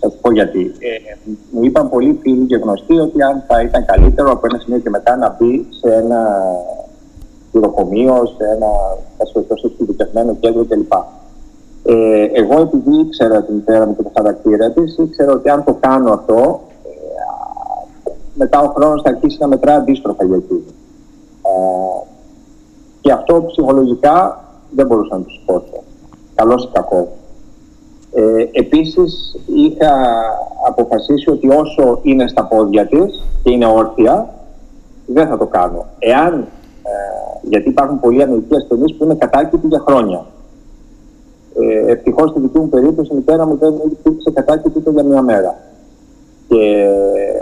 Θα 0.00 0.10
σου 0.10 0.18
πω 0.20 0.32
γιατί. 0.32 0.72
Ε, 0.78 1.16
μου 1.50 1.64
είπαν 1.64 1.90
πολλοί 1.90 2.18
φίλοι 2.22 2.46
και 2.46 2.56
γνωστοί 2.56 2.98
ότι 2.98 3.22
αν 3.22 3.44
θα 3.46 3.62
ήταν 3.62 3.84
καλύτερο 3.84 4.30
από 4.30 4.46
ένα 4.50 4.58
σημείο 4.58 4.78
και 4.78 4.90
μετά 4.90 5.16
να 5.16 5.36
μπει 5.38 5.66
σε 5.70 5.94
ένα 5.94 6.42
χειροκομείο, 7.50 8.26
σε 8.36 8.44
ένα 8.54 8.66
εξειδικευμένο 9.64 10.36
κέντρο 10.40 10.64
κλπ. 10.64 10.92
Ε, 11.84 12.24
εγώ 12.32 12.60
επειδή 12.60 13.00
ήξερα 13.00 13.42
την 13.42 13.54
μητέρα 13.54 13.86
μου 13.86 13.96
και 13.96 14.02
το 14.02 14.10
χαρακτήρα 14.16 14.70
της, 14.70 14.96
ήξερα 14.98 15.32
ότι 15.32 15.48
αν 15.48 15.64
το 15.64 15.76
κάνω 15.80 16.12
αυτό, 16.12 16.60
ε, 16.84 18.10
μετά 18.34 18.60
ο 18.60 18.72
χρόνος 18.76 19.02
θα 19.02 19.10
αρχίσει 19.10 19.36
να 19.40 19.46
μετράει 19.46 19.76
αντίστροφα 19.76 20.24
για 20.24 20.36
εκείνη. 20.36 20.74
Ε, 21.42 22.04
και 23.00 23.12
αυτό 23.12 23.44
ψυχολογικά 23.46 24.44
δεν 24.70 24.86
μπορούσα 24.86 25.16
να 25.16 25.22
του 25.22 25.40
πω. 25.46 25.62
Καλό 26.34 26.52
ή 26.52 26.68
κακό. 26.72 27.08
Ε, 28.12 28.48
επίσης 28.52 29.36
είχα 29.46 29.92
αποφασίσει 30.66 31.30
ότι 31.30 31.48
όσο 31.48 31.98
είναι 32.02 32.28
στα 32.28 32.44
πόδια 32.44 32.86
της 32.86 33.24
και 33.42 33.50
είναι 33.50 33.66
όρθια, 33.66 34.34
δεν 35.06 35.28
θα 35.28 35.38
το 35.38 35.46
κάνω. 35.46 35.86
Εάν, 35.98 36.34
ε, 36.82 36.90
γιατί 37.42 37.68
υπάρχουν 37.68 38.00
πολλοί 38.00 38.22
ανοητικοί 38.22 38.56
ασθενείς 38.56 38.94
που 38.94 39.04
είναι 39.04 39.14
κατάκητοι 39.14 39.66
για 39.66 39.82
χρόνια. 39.86 40.26
Ε, 41.60 41.92
Ευτυχώς 41.92 42.30
στη 42.30 42.40
δική 42.40 42.58
μου 42.58 42.68
περίπτωση 42.68 43.12
η 43.12 43.16
μητέρα 43.16 43.46
μου 43.46 43.56
δεν 43.56 43.74
υπήρξε 43.90 44.30
κατάκητη 44.30 44.78
ούτε 44.78 44.90
για 44.90 45.02
μια 45.02 45.22
μέρα. 45.22 45.58
Και 46.48 46.88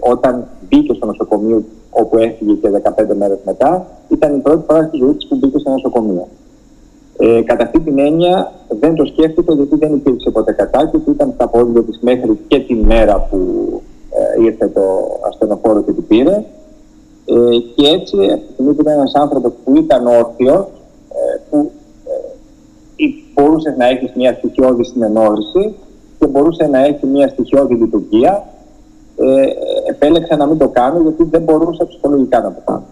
όταν 0.00 0.46
μπήκε 0.68 0.94
στο 0.94 1.06
νοσοκομείο, 1.06 1.64
όπου 1.90 2.18
έφυγε 2.18 2.52
και 2.54 2.68
15 2.68 3.14
μέρες 3.14 3.38
μετά, 3.44 3.86
ήταν 4.08 4.36
η 4.36 4.38
πρώτη 4.38 4.64
φορά 4.66 4.82
στη 4.82 4.96
ζωή 4.96 5.14
της 5.14 5.26
που 5.28 5.36
μπήκε 5.36 5.58
στο 5.58 5.70
νοσοκομείο. 5.70 6.28
Ε, 7.26 7.42
κατά 7.42 7.64
αυτή 7.64 7.80
την 7.80 7.98
έννοια 7.98 8.52
δεν 8.68 8.94
το 8.94 9.04
σκέφτηκε 9.04 9.52
γιατί 9.52 9.76
δεν 9.76 9.94
υπήρξε 9.94 10.30
ποτέ 10.30 10.52
κατάκητη, 10.52 11.10
ήταν 11.10 11.32
στα 11.34 11.48
πόδια 11.48 11.82
της 11.82 11.98
μέχρι 12.00 12.38
και 12.46 12.60
τη 12.60 12.74
μέρα 12.74 13.20
που 13.30 13.38
ε, 14.10 14.42
ήρθε 14.44 14.68
το 14.68 14.82
ασθενοφόρο 15.28 15.82
και 15.82 15.92
την 15.92 16.06
πήρε. 16.06 16.44
Ε, 17.24 17.58
και 17.74 17.86
έτσι, 17.86 18.16
επειδή 18.52 18.70
ήταν 18.80 18.92
ένας 18.98 19.14
άνθρωπος 19.14 19.52
που 19.64 19.76
ήταν 19.76 20.06
όρθιος, 20.06 20.66
ε, 21.08 21.40
που 21.50 21.70
μπορούσε 23.34 23.74
να 23.78 23.86
έχει 23.86 24.12
μια 24.14 24.32
στοιχειώδη 24.32 24.84
συνεννόηση 24.84 25.74
και 26.18 26.26
μπορούσε 26.26 26.66
να 26.66 26.84
έχει 26.84 27.06
μια 27.06 27.28
στοιχειώδη 27.28 27.74
λειτουργία. 27.74 28.44
Ε, 29.16 29.44
επέλεξα 29.88 30.36
να 30.36 30.46
μην 30.46 30.58
το 30.58 30.68
κάνω 30.68 31.00
γιατί 31.00 31.24
δεν 31.24 31.42
μπορούσα 31.42 31.86
ψυχολογικά 31.86 32.40
να 32.40 32.52
το 32.52 32.60
κάνω. 32.64 32.84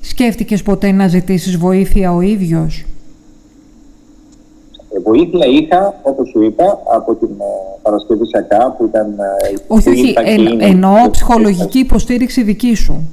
Σκέφτηκες 0.00 0.62
ποτέ 0.62 0.90
να 0.90 1.08
ζητήσεις 1.08 1.56
βοήθεια 1.56 2.12
ο 2.12 2.20
ίδιος; 2.20 2.84
Ε, 4.94 4.98
βοήθεια 4.98 5.46
είχα, 5.46 6.00
όπως 6.02 6.28
σου 6.28 6.42
είπα, 6.42 6.78
από 6.94 7.14
την 7.14 7.28
ε, 7.28 7.44
Παρασκευή 7.82 8.26
Σακά 8.26 8.74
που 8.78 8.84
ήταν... 8.84 9.18
Ε, 9.18 9.54
όχι, 9.66 9.88
όχι, 9.88 10.14
εννοώ 10.58 11.10
ψυχολογική 11.10 11.78
υποστήριξη 11.78 12.42
δική 12.42 12.74
σου. 12.74 13.08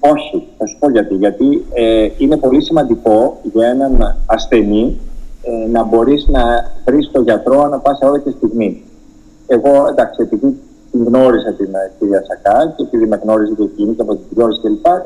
Όχι, 0.00 0.46
θα 0.58 0.66
σου 0.66 0.76
πω 0.78 0.90
γιατί. 0.90 1.14
Γιατί 1.14 1.64
ε, 1.74 2.08
είναι 2.18 2.36
πολύ 2.36 2.62
σημαντικό 2.62 3.40
για 3.52 3.68
έναν 3.68 4.16
ασθενή 4.26 4.98
ε, 5.42 5.70
να 5.70 5.84
μπορείς 5.84 6.26
να 6.28 6.40
βρεις 6.84 7.10
τον 7.12 7.22
γιατρό 7.22 7.60
ανά 7.62 7.78
πάσα 7.78 8.08
ώρα 8.08 8.18
και 8.18 8.30
στιγμή. 8.36 8.82
Εγώ, 9.46 9.86
εντάξει, 9.88 10.22
επειδή 10.22 10.40
την 10.40 10.54
γνώρισα 10.92 11.52
την 11.52 11.74
ε, 11.74 11.92
κυρία 11.98 12.24
Σακά 12.24 12.74
και 12.76 12.82
επειδή 12.82 13.06
με 13.06 13.20
γνώριζε 13.22 13.54
και 13.54 13.62
εκείνη 13.62 13.94
και 13.94 14.02
από 14.02 14.14
την 14.14 14.24
γνώριζε 14.34 14.60
κλπ. 14.60 14.86
Ε, 14.86 15.00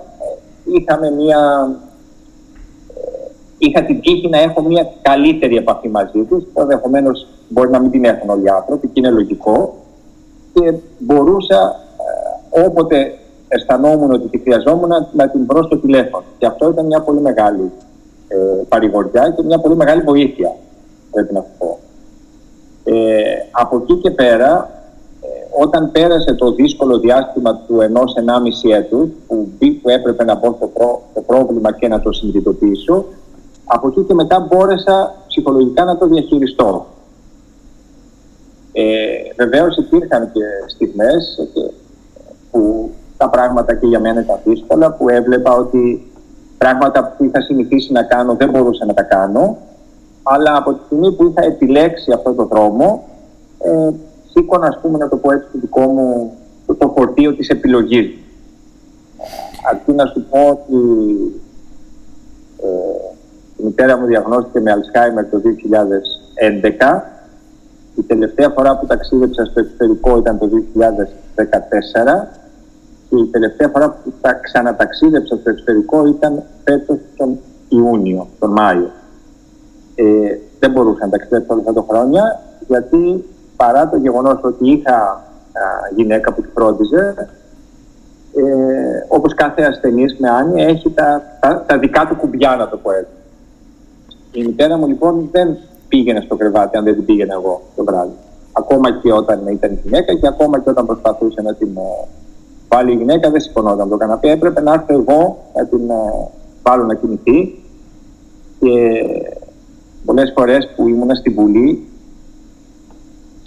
είχαμε 0.64 1.10
μια... 1.10 1.70
είχα 3.58 3.82
την 3.84 4.00
τύχη 4.00 4.28
να 4.28 4.38
έχω 4.38 4.62
μια 4.62 4.92
καλύτερη 5.02 5.56
επαφή 5.56 5.88
μαζί 5.88 6.20
τη. 6.22 6.36
Ενδεχομένως 6.54 7.26
μπορεί 7.48 7.70
να 7.70 7.80
μην 7.80 7.90
την 7.90 8.04
έχουν 8.04 8.30
όλοι 8.30 8.44
οι 8.44 8.48
άνθρωποι 8.48 8.86
και 8.86 9.00
είναι 9.00 9.10
λογικό. 9.10 9.74
Και 10.52 10.74
μπορούσα 10.98 11.76
όποτε 12.66 13.14
αισθανόμουν 13.48 14.12
ότι 14.12 14.28
τη 14.28 14.38
χρειαζόμουν 14.38 14.90
να 15.12 15.28
την 15.28 15.46
βρω 15.46 15.62
στο 15.62 15.76
τηλέφωνο. 15.78 16.24
Και 16.38 16.46
αυτό 16.46 16.68
ήταν 16.68 16.86
μια 16.86 17.00
πολύ 17.00 17.20
μεγάλη 17.20 17.70
ε, 18.28 18.62
παρηγοριά 18.68 19.32
και 19.36 19.42
μια 19.42 19.58
πολύ 19.58 19.76
μεγάλη 19.76 20.02
βοήθεια, 20.02 20.52
πρέπει 21.10 21.34
να 21.34 21.44
πω. 21.58 21.78
Ε, 22.84 23.22
από 23.50 23.76
εκεί 23.76 23.94
και 23.94 24.10
πέρα, 24.10 24.70
ε, 24.74 24.79
όταν 25.60 25.90
πέρασε 25.90 26.34
το 26.34 26.52
δύσκολο 26.52 26.98
διάστημα 26.98 27.56
του 27.56 27.80
ενός 27.80 28.14
ενάμιση 28.14 28.68
έτους, 28.68 29.08
που, 29.26 29.48
που 29.82 29.88
έπρεπε 29.88 30.24
να 30.24 30.34
μπω 30.34 30.54
στο 30.56 30.70
το 31.14 31.20
πρόβλημα 31.26 31.72
και 31.72 31.88
να 31.88 32.00
το 32.00 32.12
συνειδητοποιήσω, 32.12 33.04
από 33.64 33.88
εκεί 33.88 34.02
και 34.02 34.14
μετά 34.14 34.40
μπόρεσα 34.40 35.14
ψυχολογικά 35.26 35.84
να 35.84 35.98
το 35.98 36.06
διαχειριστώ. 36.06 36.86
Ε, 38.72 38.84
Βεβαίως 39.36 39.76
υπήρχαν 39.76 40.32
και 40.32 40.40
στιγμές 40.66 41.48
που 42.50 42.90
τα 43.16 43.28
πράγματα 43.28 43.74
και 43.74 43.86
για 43.86 44.00
μένα 44.00 44.20
ήταν 44.20 44.38
δύσκολα, 44.44 44.92
που 44.92 45.08
έβλεπα 45.08 45.52
ότι 45.52 46.10
πράγματα 46.58 47.14
που 47.16 47.24
είχα 47.24 47.40
συνηθίσει 47.40 47.92
να 47.92 48.02
κάνω 48.02 48.34
δεν 48.34 48.50
μπορούσα 48.50 48.84
να 48.84 48.94
τα 48.94 49.02
κάνω. 49.02 49.56
Αλλά 50.22 50.56
από 50.56 50.72
τη 50.72 50.80
στιγμή 50.84 51.12
που 51.12 51.26
είχα 51.26 51.46
επιλέξει 51.46 52.12
αυτό 52.12 52.32
το 52.32 52.44
δρόμο, 52.44 53.04
ε, 53.58 53.90
σήκωνα, 54.30 54.66
ας 54.66 54.78
πούμε, 54.82 54.98
να 54.98 55.08
το 55.08 55.16
πω 55.16 55.32
έτσι, 55.32 55.46
το 55.52 55.58
δικό 55.58 55.80
μου 55.80 56.32
το, 56.66 56.74
το 56.74 56.92
φορτίο 56.96 57.34
της 57.34 57.48
επιλογής. 57.48 58.10
Αρκεί 59.70 59.92
να 59.92 60.06
σου 60.06 60.26
πω 60.30 60.48
ότι 60.48 60.78
ε, 62.62 62.68
η 63.56 63.62
μητέρα 63.64 63.98
μου 63.98 64.06
διαγνώστηκε 64.06 64.60
με 64.60 64.70
Αλσχάιμερ 64.70 65.24
το 65.24 65.40
2011. 66.80 67.02
Η 67.94 68.02
τελευταία 68.02 68.48
φορά 68.48 68.78
που 68.78 68.86
ταξίδεψα 68.86 69.44
στο 69.44 69.60
εξωτερικό 69.60 70.18
ήταν 70.18 70.38
το 70.38 70.48
2014 70.74 72.38
και 73.08 73.16
η 73.16 73.24
τελευταία 73.30 73.68
φορά 73.68 73.90
που 73.90 74.12
τα 74.20 74.32
ξαναταξίδεψα 74.32 75.36
στο 75.36 75.50
εξωτερικό 75.50 76.06
ήταν 76.06 76.42
φέτος 76.64 76.98
τον 77.16 77.38
Ιούνιο, 77.68 78.26
τον 78.38 78.50
Μάιο. 78.50 78.90
Ε, 79.94 80.04
δεν 80.58 80.70
μπορούσα 80.70 81.04
να 81.04 81.10
ταξιδέψω 81.10 81.52
όλα 81.52 81.60
αυτά 81.60 81.72
τα 81.72 81.84
χρόνια, 81.88 82.40
γιατί 82.68 83.24
παρά 83.60 83.88
το 83.88 83.96
γεγονός 83.96 84.38
ότι 84.42 84.70
είχα 84.70 84.96
α, 84.96 85.62
γυναίκα 85.96 86.32
που 86.32 86.42
τη 86.42 86.48
φρόντιζε, 86.54 87.14
ε, 88.34 89.04
όπως 89.08 89.34
κάθε 89.34 89.62
ασθενής 89.62 90.16
με 90.18 90.30
άνοια 90.30 90.66
έχει 90.66 90.90
τα, 90.90 91.22
τα, 91.66 91.78
δικά 91.78 92.06
του 92.06 92.16
κουμπιά 92.16 92.56
να 92.56 92.68
το 92.68 92.76
πω 92.76 92.90
έτσι. 92.90 93.12
Η 94.32 94.44
μητέρα 94.44 94.76
μου 94.76 94.86
λοιπόν 94.86 95.28
δεν 95.30 95.56
πήγαινε 95.88 96.20
στο 96.20 96.36
κρεβάτι 96.36 96.76
αν 96.76 96.84
δεν 96.84 96.94
την 96.94 97.04
πήγαινε 97.04 97.32
εγώ 97.32 97.62
το 97.76 97.84
βράδυ. 97.84 98.16
Ακόμα 98.52 98.92
και 98.92 99.12
όταν 99.12 99.46
ήταν 99.46 99.78
γυναίκα 99.84 100.14
και 100.14 100.26
ακόμα 100.26 100.60
και 100.60 100.70
όταν 100.70 100.86
προσπαθούσε 100.86 101.42
να 101.42 101.54
την 101.54 101.76
ε, 101.76 102.08
Πάλι 102.68 102.92
η 102.92 102.96
γυναίκα 102.96 103.30
δεν 103.30 103.40
σηκωνόταν 103.40 103.88
το 103.88 103.96
καναπέ. 103.96 104.30
Έπρεπε 104.30 104.60
να 104.60 104.72
έρθω 104.72 104.94
εγώ 104.94 105.38
να 105.54 105.66
την 105.66 105.90
ε, 105.90 106.28
βάλω 106.62 106.84
να 106.84 106.94
κινηθεί. 106.94 107.62
Και 108.60 108.68
πολλές 110.04 110.32
φορές 110.36 110.72
που 110.76 110.88
ήμουν 110.88 111.16
στην 111.16 111.34
Βουλή 111.34 111.89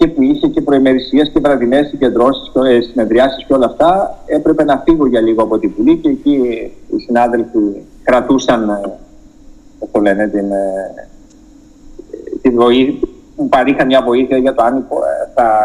και 0.03 0.09
που 0.09 0.21
είχε 0.21 0.47
και 0.47 0.61
προημερησίες 0.61 1.29
και 1.33 1.39
βραδινές 1.39 1.87
συγκεντρώσεις 1.87 2.51
και 2.53 2.59
ε, 2.59 2.81
συνεδριάσεις 2.81 3.45
και 3.45 3.53
όλα 3.53 3.65
αυτά, 3.65 4.19
έπρεπε 4.25 4.63
να 4.63 4.81
φύγω 4.85 5.07
για 5.07 5.21
λίγο 5.21 5.43
από 5.43 5.59
την 5.59 5.73
Βουλή 5.77 5.97
και 5.97 6.09
εκεί 6.09 6.31
οι 6.95 6.99
συνάδελφοι 6.99 7.59
κρατούσαν, 8.03 8.69
ε, 8.69 8.89
πώς 9.79 9.89
το 9.91 9.99
λένε, 9.99 10.27
την, 10.27 10.45
την 12.41 12.55
βοήθεια, 12.55 13.07
μου 13.35 13.49
παρήχαν 13.49 13.85
μια 13.85 14.01
βοήθεια 14.01 14.37
για 14.37 14.53
το 14.53 14.63
αν 14.63 14.85
θα 15.33 15.59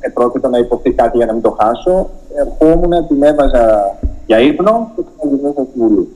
επρόκειτο 0.00 0.48
να 0.48 0.58
υποθεί 0.58 0.90
κάτι 0.90 1.16
για 1.16 1.26
να 1.26 1.32
μην 1.32 1.42
το 1.42 1.56
χάσω 1.60 2.10
ερχόμουν, 2.36 3.06
την 3.06 3.22
έβαζα 3.22 3.96
για 4.26 4.40
ύπνο 4.40 4.90
και 4.96 5.02
την 5.20 5.38
έβαζα 5.38 5.68
στη 5.70 5.78
Βουλή. 5.78 6.08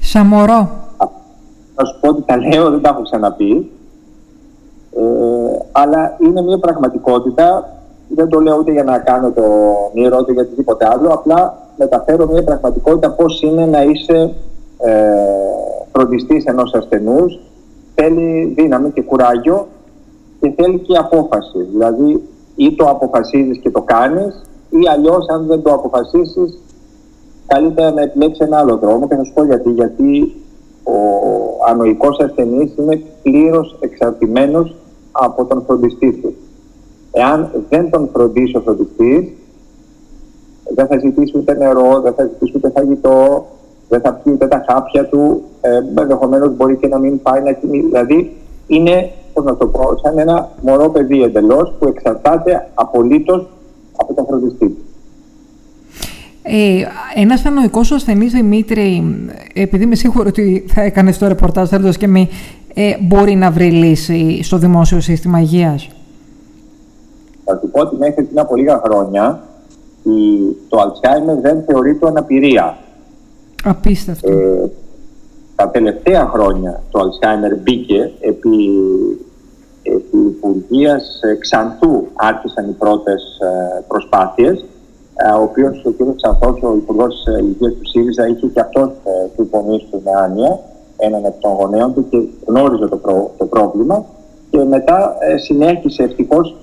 Σαν 0.00 0.26
μωρό. 0.26 0.70
Θα 1.74 1.84
σου 1.84 1.98
πω 2.00 2.08
ότι 2.08 2.22
τα 2.22 2.36
λέω, 2.36 2.70
δεν 2.70 2.80
τα 2.80 2.88
έχω 2.88 3.02
ξαναπεί. 3.02 3.70
Ε, 4.96 5.58
αλλά 5.72 6.16
είναι 6.18 6.42
μια 6.42 6.58
πραγματικότητα, 6.58 7.76
δεν 8.08 8.28
το 8.28 8.40
λέω 8.40 8.56
ούτε 8.58 8.72
για 8.72 8.84
να 8.84 8.98
κάνω 8.98 9.30
το 9.30 9.42
μύρο, 9.94 10.18
ούτε 10.20 10.32
για 10.32 10.42
οτιδήποτε 10.42 10.88
άλλο, 10.92 11.08
απλά 11.08 11.58
μεταφέρω 11.76 12.26
μια 12.26 12.44
πραγματικότητα 12.44 13.10
πώς 13.10 13.42
είναι 13.42 13.66
να 13.66 13.82
είσαι 13.82 14.34
ε, 14.78 14.92
φροντιστής 15.92 16.44
ενός 16.44 16.74
ασθενούς, 16.74 17.40
θέλει 17.94 18.52
δύναμη 18.56 18.90
και 18.90 19.02
κουράγιο 19.02 19.66
και 20.40 20.52
θέλει 20.56 20.78
και 20.78 20.96
απόφαση. 20.96 21.62
Δηλαδή, 21.70 22.22
ή 22.56 22.74
το 22.74 22.88
αποφασίζεις 22.88 23.58
και 23.58 23.70
το 23.70 23.82
κάνεις, 23.82 24.42
ή 24.70 24.88
αλλιώς, 24.92 25.28
αν 25.28 25.46
δεν 25.46 25.62
το 25.62 25.72
αποφασίσεις, 25.72 26.58
καλύτερα 27.46 27.90
να 27.90 28.02
επιλέξεις 28.02 28.46
ένα 28.46 28.58
άλλο 28.58 28.76
δρόμο. 28.76 29.08
Και 29.08 29.14
θα 29.14 29.24
σου 29.24 29.32
πω 29.32 29.44
γιατί. 29.44 29.70
Γιατί 29.70 30.34
ο 30.84 30.94
ανοϊκός 31.68 32.18
ασθενής 32.18 32.74
είναι 32.76 33.02
πλήρως 33.22 33.76
εξαρτημένος 33.80 34.74
από 35.12 35.44
τον 35.44 35.62
φροντιστή 35.66 36.12
του. 36.12 36.34
Εάν 37.12 37.50
δεν 37.68 37.90
τον 37.90 38.08
φροντίσει 38.12 38.56
ο 38.56 38.60
φροντιστής, 38.60 39.28
δεν 40.74 40.86
θα 40.86 40.98
ζητήσει 40.98 41.38
ούτε 41.38 41.54
νερό, 41.54 42.00
δεν 42.00 42.12
θα 42.12 42.22
ζητήσει 42.22 42.52
ούτε 42.56 42.70
φαγητό, 42.74 43.46
δεν 43.88 44.00
θα 44.00 44.12
πιει 44.12 44.32
ούτε 44.32 44.46
τα 44.46 44.64
χάπια 44.68 45.06
του, 45.06 45.42
ε, 45.60 45.80
ενδεχομένως 46.00 46.56
μπορεί 46.56 46.76
και 46.76 46.88
να 46.88 46.98
μην 46.98 47.22
πάει 47.22 47.42
να 47.42 47.52
κινήσει. 47.52 47.86
Δηλαδή 47.86 48.32
είναι 48.66 49.10
πώς 49.32 49.44
να 49.44 49.56
το 49.56 49.66
πω, 49.66 49.96
σαν 50.02 50.18
ένα 50.18 50.50
μωρό 50.62 50.88
παιδί 50.88 51.22
εντελώς 51.22 51.74
που 51.78 51.86
εξαρτάται 51.86 52.68
απολύτως 52.74 53.48
από 53.96 54.14
τον 54.14 54.26
φροντιστή 54.26 54.66
του. 54.68 54.82
Ε, 56.42 56.82
Ένας 57.14 57.44
ανοικό 57.44 57.80
ασθενής 57.94 58.32
Δημήτρη, 58.32 59.04
επειδή 59.54 59.84
είμαι 59.84 59.94
σίγουρο 59.94 60.28
ότι 60.28 60.64
θα 60.68 60.82
έκανες 60.82 61.18
το 61.18 61.28
ρεπορτάζ 61.28 61.68
θέλοντας 61.68 61.96
και 61.96 62.06
μη, 62.06 62.28
ε, 62.74 62.96
μπορεί 63.00 63.34
να 63.34 63.50
βρει 63.50 63.70
λύση 63.70 64.42
στο 64.42 64.56
δημόσιο 64.56 65.00
σύστημα 65.00 65.40
υγείας; 65.40 65.88
Θα 67.44 67.58
σου 67.62 67.70
πω 67.70 67.80
ότι 67.80 67.96
μέχρι 67.96 68.22
πριν 68.22 68.38
από 68.38 68.56
λίγα 68.56 68.80
χρόνια 68.84 69.42
το 70.68 70.78
Alzheimer 70.78 71.40
δεν 71.42 71.62
θεωρείται 71.66 72.06
αναπηρία. 72.06 72.76
Απίστευτο. 73.64 74.30
Ε, 74.30 74.70
τα 75.56 75.68
τελευταία 75.68 76.26
χρόνια 76.26 76.82
το 76.90 77.00
Alzheimer 77.00 77.58
μπήκε 77.62 78.12
επί, 78.20 78.56
επί 79.82 80.18
Υπουργείας 80.18 81.20
Ξανθού 81.40 82.04
άρχισαν 82.14 82.68
οι 82.68 82.72
πρώτες 82.72 83.38
ε, 83.40 83.84
προσπάθειες 83.88 84.64
ε, 85.14 85.30
ο 85.30 85.42
οποίος 85.42 85.84
ο 85.84 85.90
κ. 85.90 86.16
Ξανθός, 86.16 86.62
ο 86.62 86.74
Υπουργός 86.76 87.24
Υγείας 87.40 87.72
του 87.72 87.88
ΣΥΡΙΖΑ, 87.88 88.26
είχε 88.26 88.46
και 88.46 88.60
αυτός 88.60 88.88
ε, 88.88 89.28
του 89.36 89.48
γονεί 89.52 89.86
του 89.90 90.02
με 90.04 90.10
άνοια, 90.24 90.60
έναν 91.06 91.26
από 91.26 91.40
των 91.40 91.52
γονέων 91.52 91.94
του 91.94 92.08
και 92.08 92.18
γνώριζε 92.46 92.86
το, 92.88 93.30
το 93.38 93.44
πρόβλημα. 93.46 94.04
Και 94.50 94.58
μετά 94.58 95.16
συνέχισε 95.36 96.02
ευτυχώς 96.02 96.56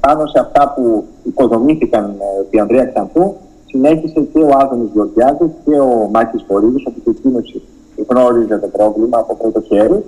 πάνω 0.00 0.26
σε 0.26 0.38
αυτά 0.40 0.72
που 0.74 1.04
οικοδομήθηκαν 1.22 2.14
επί 2.40 2.58
Ανδρέας 2.58 2.88
Ξανθού, 2.92 3.34
συνέχισε 3.66 4.20
και 4.32 4.38
ο 4.38 4.50
Άδωνης 4.60 4.90
Γεωργιάδης 4.94 5.50
και 5.64 5.78
ο 5.78 6.08
Μάκης 6.12 6.44
Βορύδης, 6.48 6.84
ο 6.86 6.92
οποίο 6.96 7.42
γνώριζε 8.08 8.58
το 8.58 8.66
πρόβλημα 8.66 9.18
από 9.18 9.36
πρώτο 9.36 9.60
χέρι. 9.60 10.04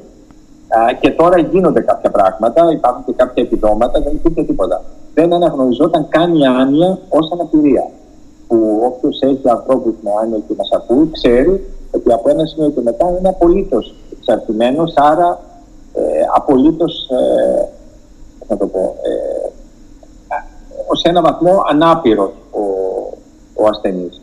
Και 1.00 1.10
τώρα 1.10 1.38
γίνονται 1.38 1.80
κάποια 1.80 2.10
πράγματα, 2.10 2.72
υπάρχουν 2.72 3.04
και 3.04 3.12
κάποια 3.16 3.42
επιδόματα, 3.42 4.00
δεν 4.00 4.12
υπήρχε 4.14 4.42
τίποτα. 4.42 4.82
Δεν 5.14 5.32
αναγνωριζόταν 5.32 6.08
καν 6.08 6.34
η 6.34 6.46
άνοια 6.46 6.98
ως 7.08 7.30
αναπηρία. 7.32 7.84
Που 8.48 8.82
όποιος 8.84 9.20
έχει 9.20 9.48
ανθρώπους 9.50 9.94
με 10.02 10.10
άνοια 10.22 10.38
και 10.48 10.54
μας 10.56 10.70
ακούει, 10.72 11.10
ξέρει 11.10 11.64
ότι 11.92 12.12
από 12.12 12.30
ένα 12.30 12.46
σημείο 12.46 12.70
και 12.70 12.80
μετά 12.80 13.08
είναι 13.18 13.28
απολύτως 13.28 13.94
εξαρτημένος, 14.18 14.92
άρα 14.96 15.40
ε, 15.92 16.00
απολύτως. 16.34 17.08
Ε, 17.10 17.68
να 18.48 18.56
το 18.56 18.66
πω, 18.66 18.78
ε, 18.78 19.48
ως 20.86 21.02
ένα 21.02 21.20
βαθμό 21.20 21.62
ανάπηρο 21.70 22.32
ο, 22.50 22.60
ο 23.54 23.66
ασθενής. 23.66 24.20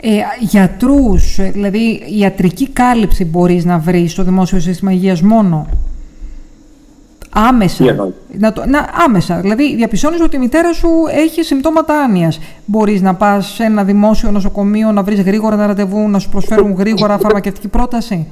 Ε, 0.00 0.20
γιατρούς, 0.40 1.38
ε, 1.38 1.50
δηλαδή 1.50 2.02
ιατρική 2.18 2.68
κάλυψη 2.68 3.24
μπορείς 3.24 3.64
να 3.64 3.78
βρεις 3.78 4.12
στο 4.12 4.22
δημόσιο 4.22 4.60
σύστημα 4.60 4.92
υγείας 4.92 5.22
μόνο; 5.22 5.66
Άμεσα. 7.38 8.12
Να 8.38 8.52
το, 8.52 8.62
να, 8.66 8.86
άμεσα. 9.06 9.40
Δηλαδή, 9.40 9.76
διαπιστώνεις 9.76 10.20
ότι 10.20 10.36
η 10.36 10.38
μητέρα 10.38 10.72
σου 10.72 10.88
έχει 11.10 11.42
συμπτώματα 11.42 11.94
άνοιας. 11.94 12.38
Μπορείς 12.64 13.02
να 13.02 13.14
πας 13.14 13.46
σε 13.46 13.64
ένα 13.64 13.84
δημόσιο 13.84 14.30
νοσοκομείο, 14.30 14.92
να 14.92 15.02
βρεις 15.02 15.22
γρήγορα 15.22 15.54
ένα 15.54 15.66
ραντεβού, 15.66 16.08
να 16.08 16.18
σου 16.18 16.28
προσφέρουν 16.28 16.74
γρήγορα 16.78 17.18
φαρμακευτική 17.18 17.68
πρόταση; 17.68 18.26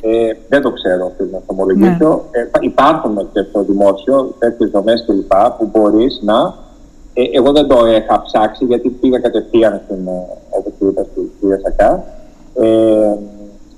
Ε, 0.00 0.32
δεν 0.48 0.62
το 0.62 0.70
ξέρω 0.70 1.06
αυτό 1.06 1.24
να 1.24 1.38
το 1.38 1.44
ομολογήσω. 1.46 2.24
Ναι. 2.32 2.40
Ε, 2.40 2.48
υπάρχουν 2.60 3.16
και 3.32 3.42
στο 3.48 3.62
δημόσιο 3.62 4.34
τέτοιες 4.38 4.70
δομές 4.70 5.04
κλπ. 5.06 5.32
που 5.58 5.70
μπορείς 5.72 6.20
να. 6.22 6.54
Ε, 7.14 7.22
εγώ 7.32 7.52
δεν 7.52 7.66
το 7.66 7.86
είχα 7.86 8.22
ψάξει 8.22 8.64
γιατί 8.64 8.88
πήγα 8.88 9.18
κατευθείαν 9.18 9.80
στην 9.84 10.06
ε, 10.06 10.70
του 11.14 11.30
κ. 11.40 11.60
Σακά. 11.62 12.04
Ε, 12.54 13.16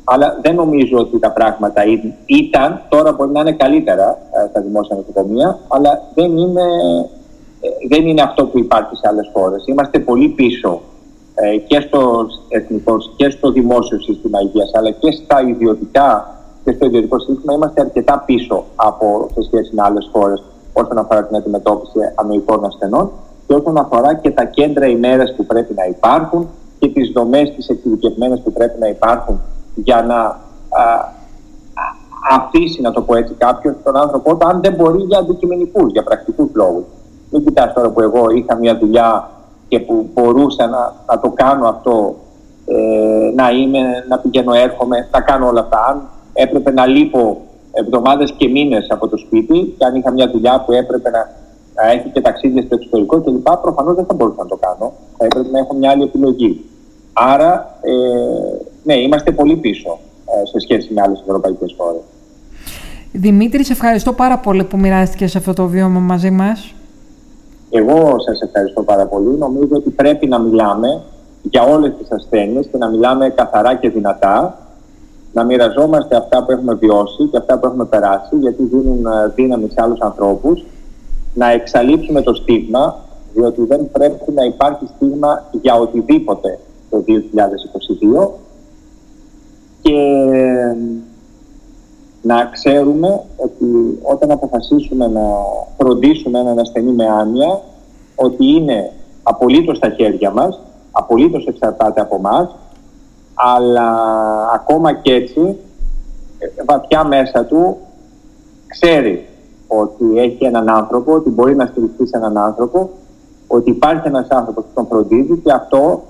αλλά 0.04 0.38
δεν 0.42 0.54
νομίζω 0.54 0.98
ότι 0.98 1.18
τα 1.18 1.30
πράγματα 1.30 1.82
ήταν, 2.26 2.80
τώρα 2.88 3.12
μπορεί 3.12 3.30
να 3.30 3.40
είναι 3.40 3.52
καλύτερα 3.52 4.18
ε, 4.44 4.48
στα 4.50 4.60
δημόσια 4.60 4.96
νοσοκομεία, 4.96 5.58
αλλά 5.68 6.02
δεν 6.14 6.36
είναι, 6.36 6.62
ε, 7.60 7.68
δεν 7.88 8.06
είναι 8.06 8.22
αυτό 8.22 8.46
που 8.46 8.58
υπάρχει 8.58 8.96
σε 8.96 9.08
άλλες 9.08 9.30
χώρες. 9.32 9.64
Είμαστε 9.66 9.98
πολύ 9.98 10.28
πίσω 10.28 10.80
ε, 11.34 11.56
και 11.56 11.80
στο 11.80 12.26
εθνικό 12.48 12.96
και 13.16 13.30
στο 13.30 13.50
δημόσιο 13.50 14.00
σύστημα 14.00 14.40
υγείας 14.40 14.70
αλλά 14.74 14.90
και 14.90 15.10
στα 15.10 15.42
ιδιωτικά 15.48 16.36
και 16.64 16.72
στο 16.72 16.86
ιδιωτικό 16.86 17.18
σύστημα 17.18 17.52
είμαστε 17.52 17.80
αρκετά 17.80 18.22
πίσω 18.26 18.64
από 18.74 19.28
σε 19.34 19.42
σχέση 19.42 19.74
με 19.74 19.82
άλλες 19.84 20.08
χώρες 20.12 20.42
όσον 20.72 20.98
αφορά 20.98 21.24
την 21.24 21.36
αντιμετώπιση 21.36 21.98
αμυϊκών 22.14 22.64
ασθενών 22.64 23.10
και 23.46 23.54
όσον 23.54 23.76
αφορά 23.76 24.14
και 24.14 24.30
τα 24.30 24.44
κέντρα 24.44 24.86
ημέρες 24.86 25.34
που 25.36 25.46
πρέπει 25.46 25.74
να 25.74 25.84
υπάρχουν 25.84 26.48
και 26.78 26.88
τις 26.88 27.10
δομές 27.14 27.52
τις 27.56 27.68
εξειδικευμένες 27.68 28.40
που 28.40 28.52
πρέπει 28.52 28.80
να 28.80 28.88
υπάρχουν 28.88 29.40
για 29.74 30.02
να 30.02 30.20
α, 30.80 31.12
αφήσει, 32.30 32.80
να 32.80 32.92
το 32.92 33.00
πω 33.02 33.16
έτσι, 33.16 33.34
κάποιο 33.34 33.76
τον 33.84 33.96
άνθρωπο 33.96 34.36
αν 34.40 34.60
δεν 34.60 34.74
μπορεί 34.74 35.02
για 35.02 35.18
αντικειμενικούς, 35.18 35.92
για 35.92 36.02
πρακτικούς 36.02 36.50
λόγους. 36.54 36.84
Μην 37.30 37.44
κοιτάς 37.44 37.72
τώρα 37.72 37.90
που 37.90 38.00
εγώ 38.00 38.30
είχα 38.30 38.56
μια 38.56 38.78
δουλειά 38.78 39.30
και 39.68 39.80
που 39.80 40.10
μπορούσα 40.14 40.66
να, 40.66 40.94
να 41.06 41.20
το 41.20 41.30
κάνω 41.34 41.68
αυτό, 41.68 42.14
ε, 42.66 43.32
να 43.34 43.50
είμαι, 43.50 43.80
να 44.08 44.18
πηγαίνω, 44.18 44.54
έρχομαι, 44.54 45.08
να 45.12 45.20
κάνω 45.20 45.46
όλα 45.46 45.60
αυτά. 45.60 45.86
Αν 45.86 46.02
έπρεπε 46.32 46.70
να 46.70 46.86
λείπω 46.86 47.40
εβδομάδες 47.72 48.32
και 48.36 48.48
μήνες 48.48 48.86
από 48.90 49.08
το 49.08 49.16
σπίτι, 49.16 49.74
και 49.78 49.84
αν 49.84 49.94
είχα 49.94 50.10
μια 50.10 50.30
δουλειά 50.30 50.62
που 50.66 50.72
έπρεπε 50.72 51.10
να, 51.10 51.30
να 51.74 51.90
έχει 51.90 52.08
και 52.08 52.20
ταξίδια 52.20 52.62
στο 52.62 52.74
εξωτερικό 52.74 53.20
κλπ., 53.20 53.50
προφανώς 53.62 53.94
δεν 53.94 54.04
θα 54.04 54.14
μπορούσα 54.14 54.42
να 54.42 54.48
το 54.48 54.56
κάνω. 54.56 54.92
Θα 55.16 55.24
έπρεπε 55.24 55.48
να 55.48 55.58
έχω 55.58 55.74
μια 55.74 55.90
άλλη 55.90 56.02
επιλογή. 56.02 56.64
Άρα, 57.12 57.78
ε, 57.80 57.92
ναι, 58.82 58.94
είμαστε 58.94 59.30
πολύ 59.30 59.56
πίσω 59.56 59.98
ε, 60.26 60.46
σε 60.46 60.58
σχέση 60.58 60.92
με 60.92 61.00
άλλες 61.00 61.20
ευρωπαϊκές 61.20 61.74
χώρες. 61.78 62.00
Δημήτρη, 63.12 63.64
σε 63.64 63.72
ευχαριστώ 63.72 64.12
πάρα 64.12 64.38
πολύ 64.38 64.64
που 64.64 64.78
μοιράστηκες 64.78 65.30
σε 65.30 65.38
αυτό 65.38 65.52
το 65.52 65.66
βίωμα 65.66 66.00
μαζί 66.00 66.30
μας. 66.30 66.74
Εγώ 67.70 68.20
σας 68.20 68.40
ευχαριστώ 68.40 68.82
πάρα 68.82 69.06
πολύ. 69.06 69.36
Νομίζω 69.38 69.76
ότι 69.76 69.90
πρέπει 69.90 70.26
να 70.26 70.38
μιλάμε 70.38 71.02
για 71.42 71.62
όλες 71.62 71.92
τις 71.98 72.10
ασθένειες 72.10 72.66
και 72.66 72.78
να 72.78 72.88
μιλάμε 72.88 73.28
καθαρά 73.28 73.74
και 73.74 73.88
δυνατά, 73.90 74.58
να 75.32 75.44
μοιραζόμαστε 75.44 76.16
αυτά 76.16 76.44
που 76.44 76.52
έχουμε 76.52 76.74
βιώσει 76.74 77.24
και 77.30 77.36
αυτά 77.36 77.58
που 77.58 77.66
έχουμε 77.66 77.84
περάσει, 77.84 78.36
γιατί 78.36 78.62
δίνουν 78.62 79.06
ε, 79.06 79.32
δύναμη 79.34 79.68
σε 79.68 79.82
άλλους 79.82 80.00
ανθρώπους, 80.00 80.64
να 81.34 81.50
εξαλείψουμε 81.50 82.22
το 82.22 82.34
στίγμα, 82.34 82.96
διότι 83.34 83.64
δεν 83.64 83.90
πρέπει 83.90 84.32
να 84.32 84.44
υπάρχει 84.44 84.86
στίγμα 84.96 85.44
για 85.50 85.74
οτιδήποτε 85.74 86.58
το 86.90 87.04
2022 88.24 88.28
και 89.82 89.98
να 92.22 92.44
ξέρουμε 92.44 93.22
ότι 93.36 93.98
όταν 94.02 94.30
αποφασίσουμε 94.30 95.06
να 95.06 95.20
φροντίσουμε 95.78 96.38
έναν 96.38 96.58
ασθενή 96.58 96.92
με 96.92 97.06
άνοια, 97.08 97.60
ότι 98.14 98.46
είναι 98.46 98.92
απολύτως 99.22 99.76
στα 99.76 99.88
χέρια 99.88 100.30
μας, 100.30 100.60
απολύτως 100.92 101.46
εξαρτάται 101.46 102.00
από 102.00 102.18
μας, 102.18 102.54
αλλά 103.34 103.90
ακόμα 104.54 104.92
και 104.92 105.12
έτσι, 105.12 105.56
βαθιά 106.66 107.04
μέσα 107.04 107.44
του, 107.44 107.76
ξέρει 108.66 109.26
ότι 109.66 110.18
έχει 110.18 110.44
έναν 110.44 110.68
άνθρωπο, 110.68 111.12
ότι 111.12 111.30
μπορεί 111.30 111.56
να 111.56 111.66
στηριχθεί 111.66 112.06
σε 112.06 112.16
έναν 112.16 112.36
άνθρωπο, 112.36 112.90
ότι 113.46 113.70
υπάρχει 113.70 114.08
ένας 114.08 114.28
άνθρωπος 114.28 114.64
που 114.64 114.70
τον 114.74 114.86
φροντίζει 114.86 115.36
και 115.44 115.52
αυτό, 115.52 116.02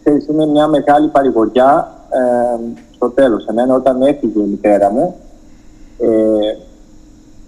ξέρεις, 0.00 0.26
είναι 0.26 0.46
μια 0.46 0.66
μεγάλη 0.68 1.08
παρηγοριά 1.08 1.92
ε, 2.10 2.58
στο 3.02 3.10
τέλος. 3.10 3.46
Εμένα 3.46 3.74
όταν 3.74 4.02
έφυγε 4.02 4.40
η 4.40 4.46
μητέρα 4.46 4.90
μου, 4.90 5.14
ε, 5.98 6.56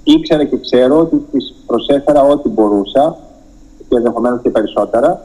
ήξερα 0.03 0.45
και 0.45 0.59
ξέρω 0.59 0.99
ότι 0.99 1.17
της 1.33 1.55
προσέφερα 1.67 2.23
ό,τι 2.23 2.49
μπορούσα 2.49 3.17
και 3.89 3.97
ενδεχομένως 3.97 4.41
και 4.43 4.51
περισσότερα. 4.51 5.21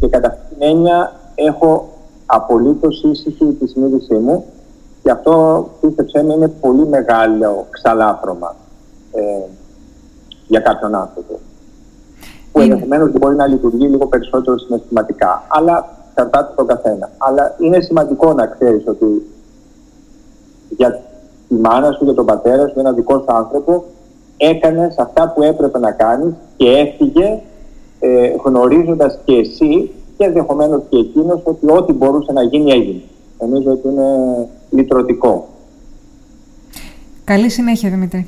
Και 0.00 0.08
κατά 0.08 0.28
αυτήν 0.28 0.58
την 0.58 0.68
έννοια 0.68 1.12
έχω 1.34 1.88
απολύτως 2.26 3.02
ήσυχη 3.02 3.44
τη 3.44 3.66
συνείδησή 3.66 4.14
μου 4.14 4.44
και 5.02 5.10
αυτό 5.10 5.68
πίστεψέ 5.80 6.22
με 6.22 6.34
είναι 6.34 6.48
πολύ 6.48 6.86
μεγάλο 6.86 7.66
ξαλάφρωμα 7.70 8.54
ε, 9.12 9.20
για 10.46 10.60
κάποιον 10.60 10.94
άνθρωπο. 10.94 11.38
Που 12.52 12.60
ενδεχομένως 12.60 13.12
μπορεί 13.12 13.36
να 13.36 13.46
λειτουργεί 13.46 13.86
λίγο 13.86 14.06
περισσότερο 14.06 14.58
συναισθηματικά 14.58 15.44
αλλά 15.48 15.88
εξαρτάται 16.10 16.52
τον 16.56 16.66
καθένα. 16.66 17.10
Αλλά 17.18 17.54
είναι 17.58 17.80
σημαντικό 17.80 18.32
να 18.32 18.46
ξέρεις 18.46 18.86
ότι 18.86 19.33
για 20.76 21.02
τη 21.48 21.54
μάνα 21.54 21.92
σου, 21.92 22.04
για 22.04 22.14
τον 22.14 22.26
πατέρα 22.26 22.68
σου, 22.68 22.80
ένα 22.80 22.92
δικό 22.92 23.18
σου 23.18 23.24
άνθρωπο, 23.26 23.84
έκανες 24.36 24.98
αυτά 24.98 25.32
που 25.34 25.42
έπρεπε 25.42 25.78
να 25.78 25.90
κάνεις 25.90 26.34
και 26.56 26.70
έφυγε 26.70 27.40
ε, 28.00 28.32
γνωρίζοντας 28.44 29.18
και 29.24 29.34
εσύ 29.34 29.90
και 30.16 30.24
ενδεχομένως 30.24 30.82
και 30.88 30.98
εκείνος 30.98 31.40
ότι 31.44 31.70
ό,τι 31.70 31.92
μπορούσε 31.92 32.32
να 32.32 32.42
γίνει 32.42 32.70
έγινε. 32.70 33.02
Νομίζω 33.40 33.70
ότι 33.70 33.88
είναι 33.88 34.48
λυτρωτικό. 34.70 35.48
Καλή 37.24 37.48
συνέχεια, 37.48 37.90
Δημήτρη. 37.90 38.26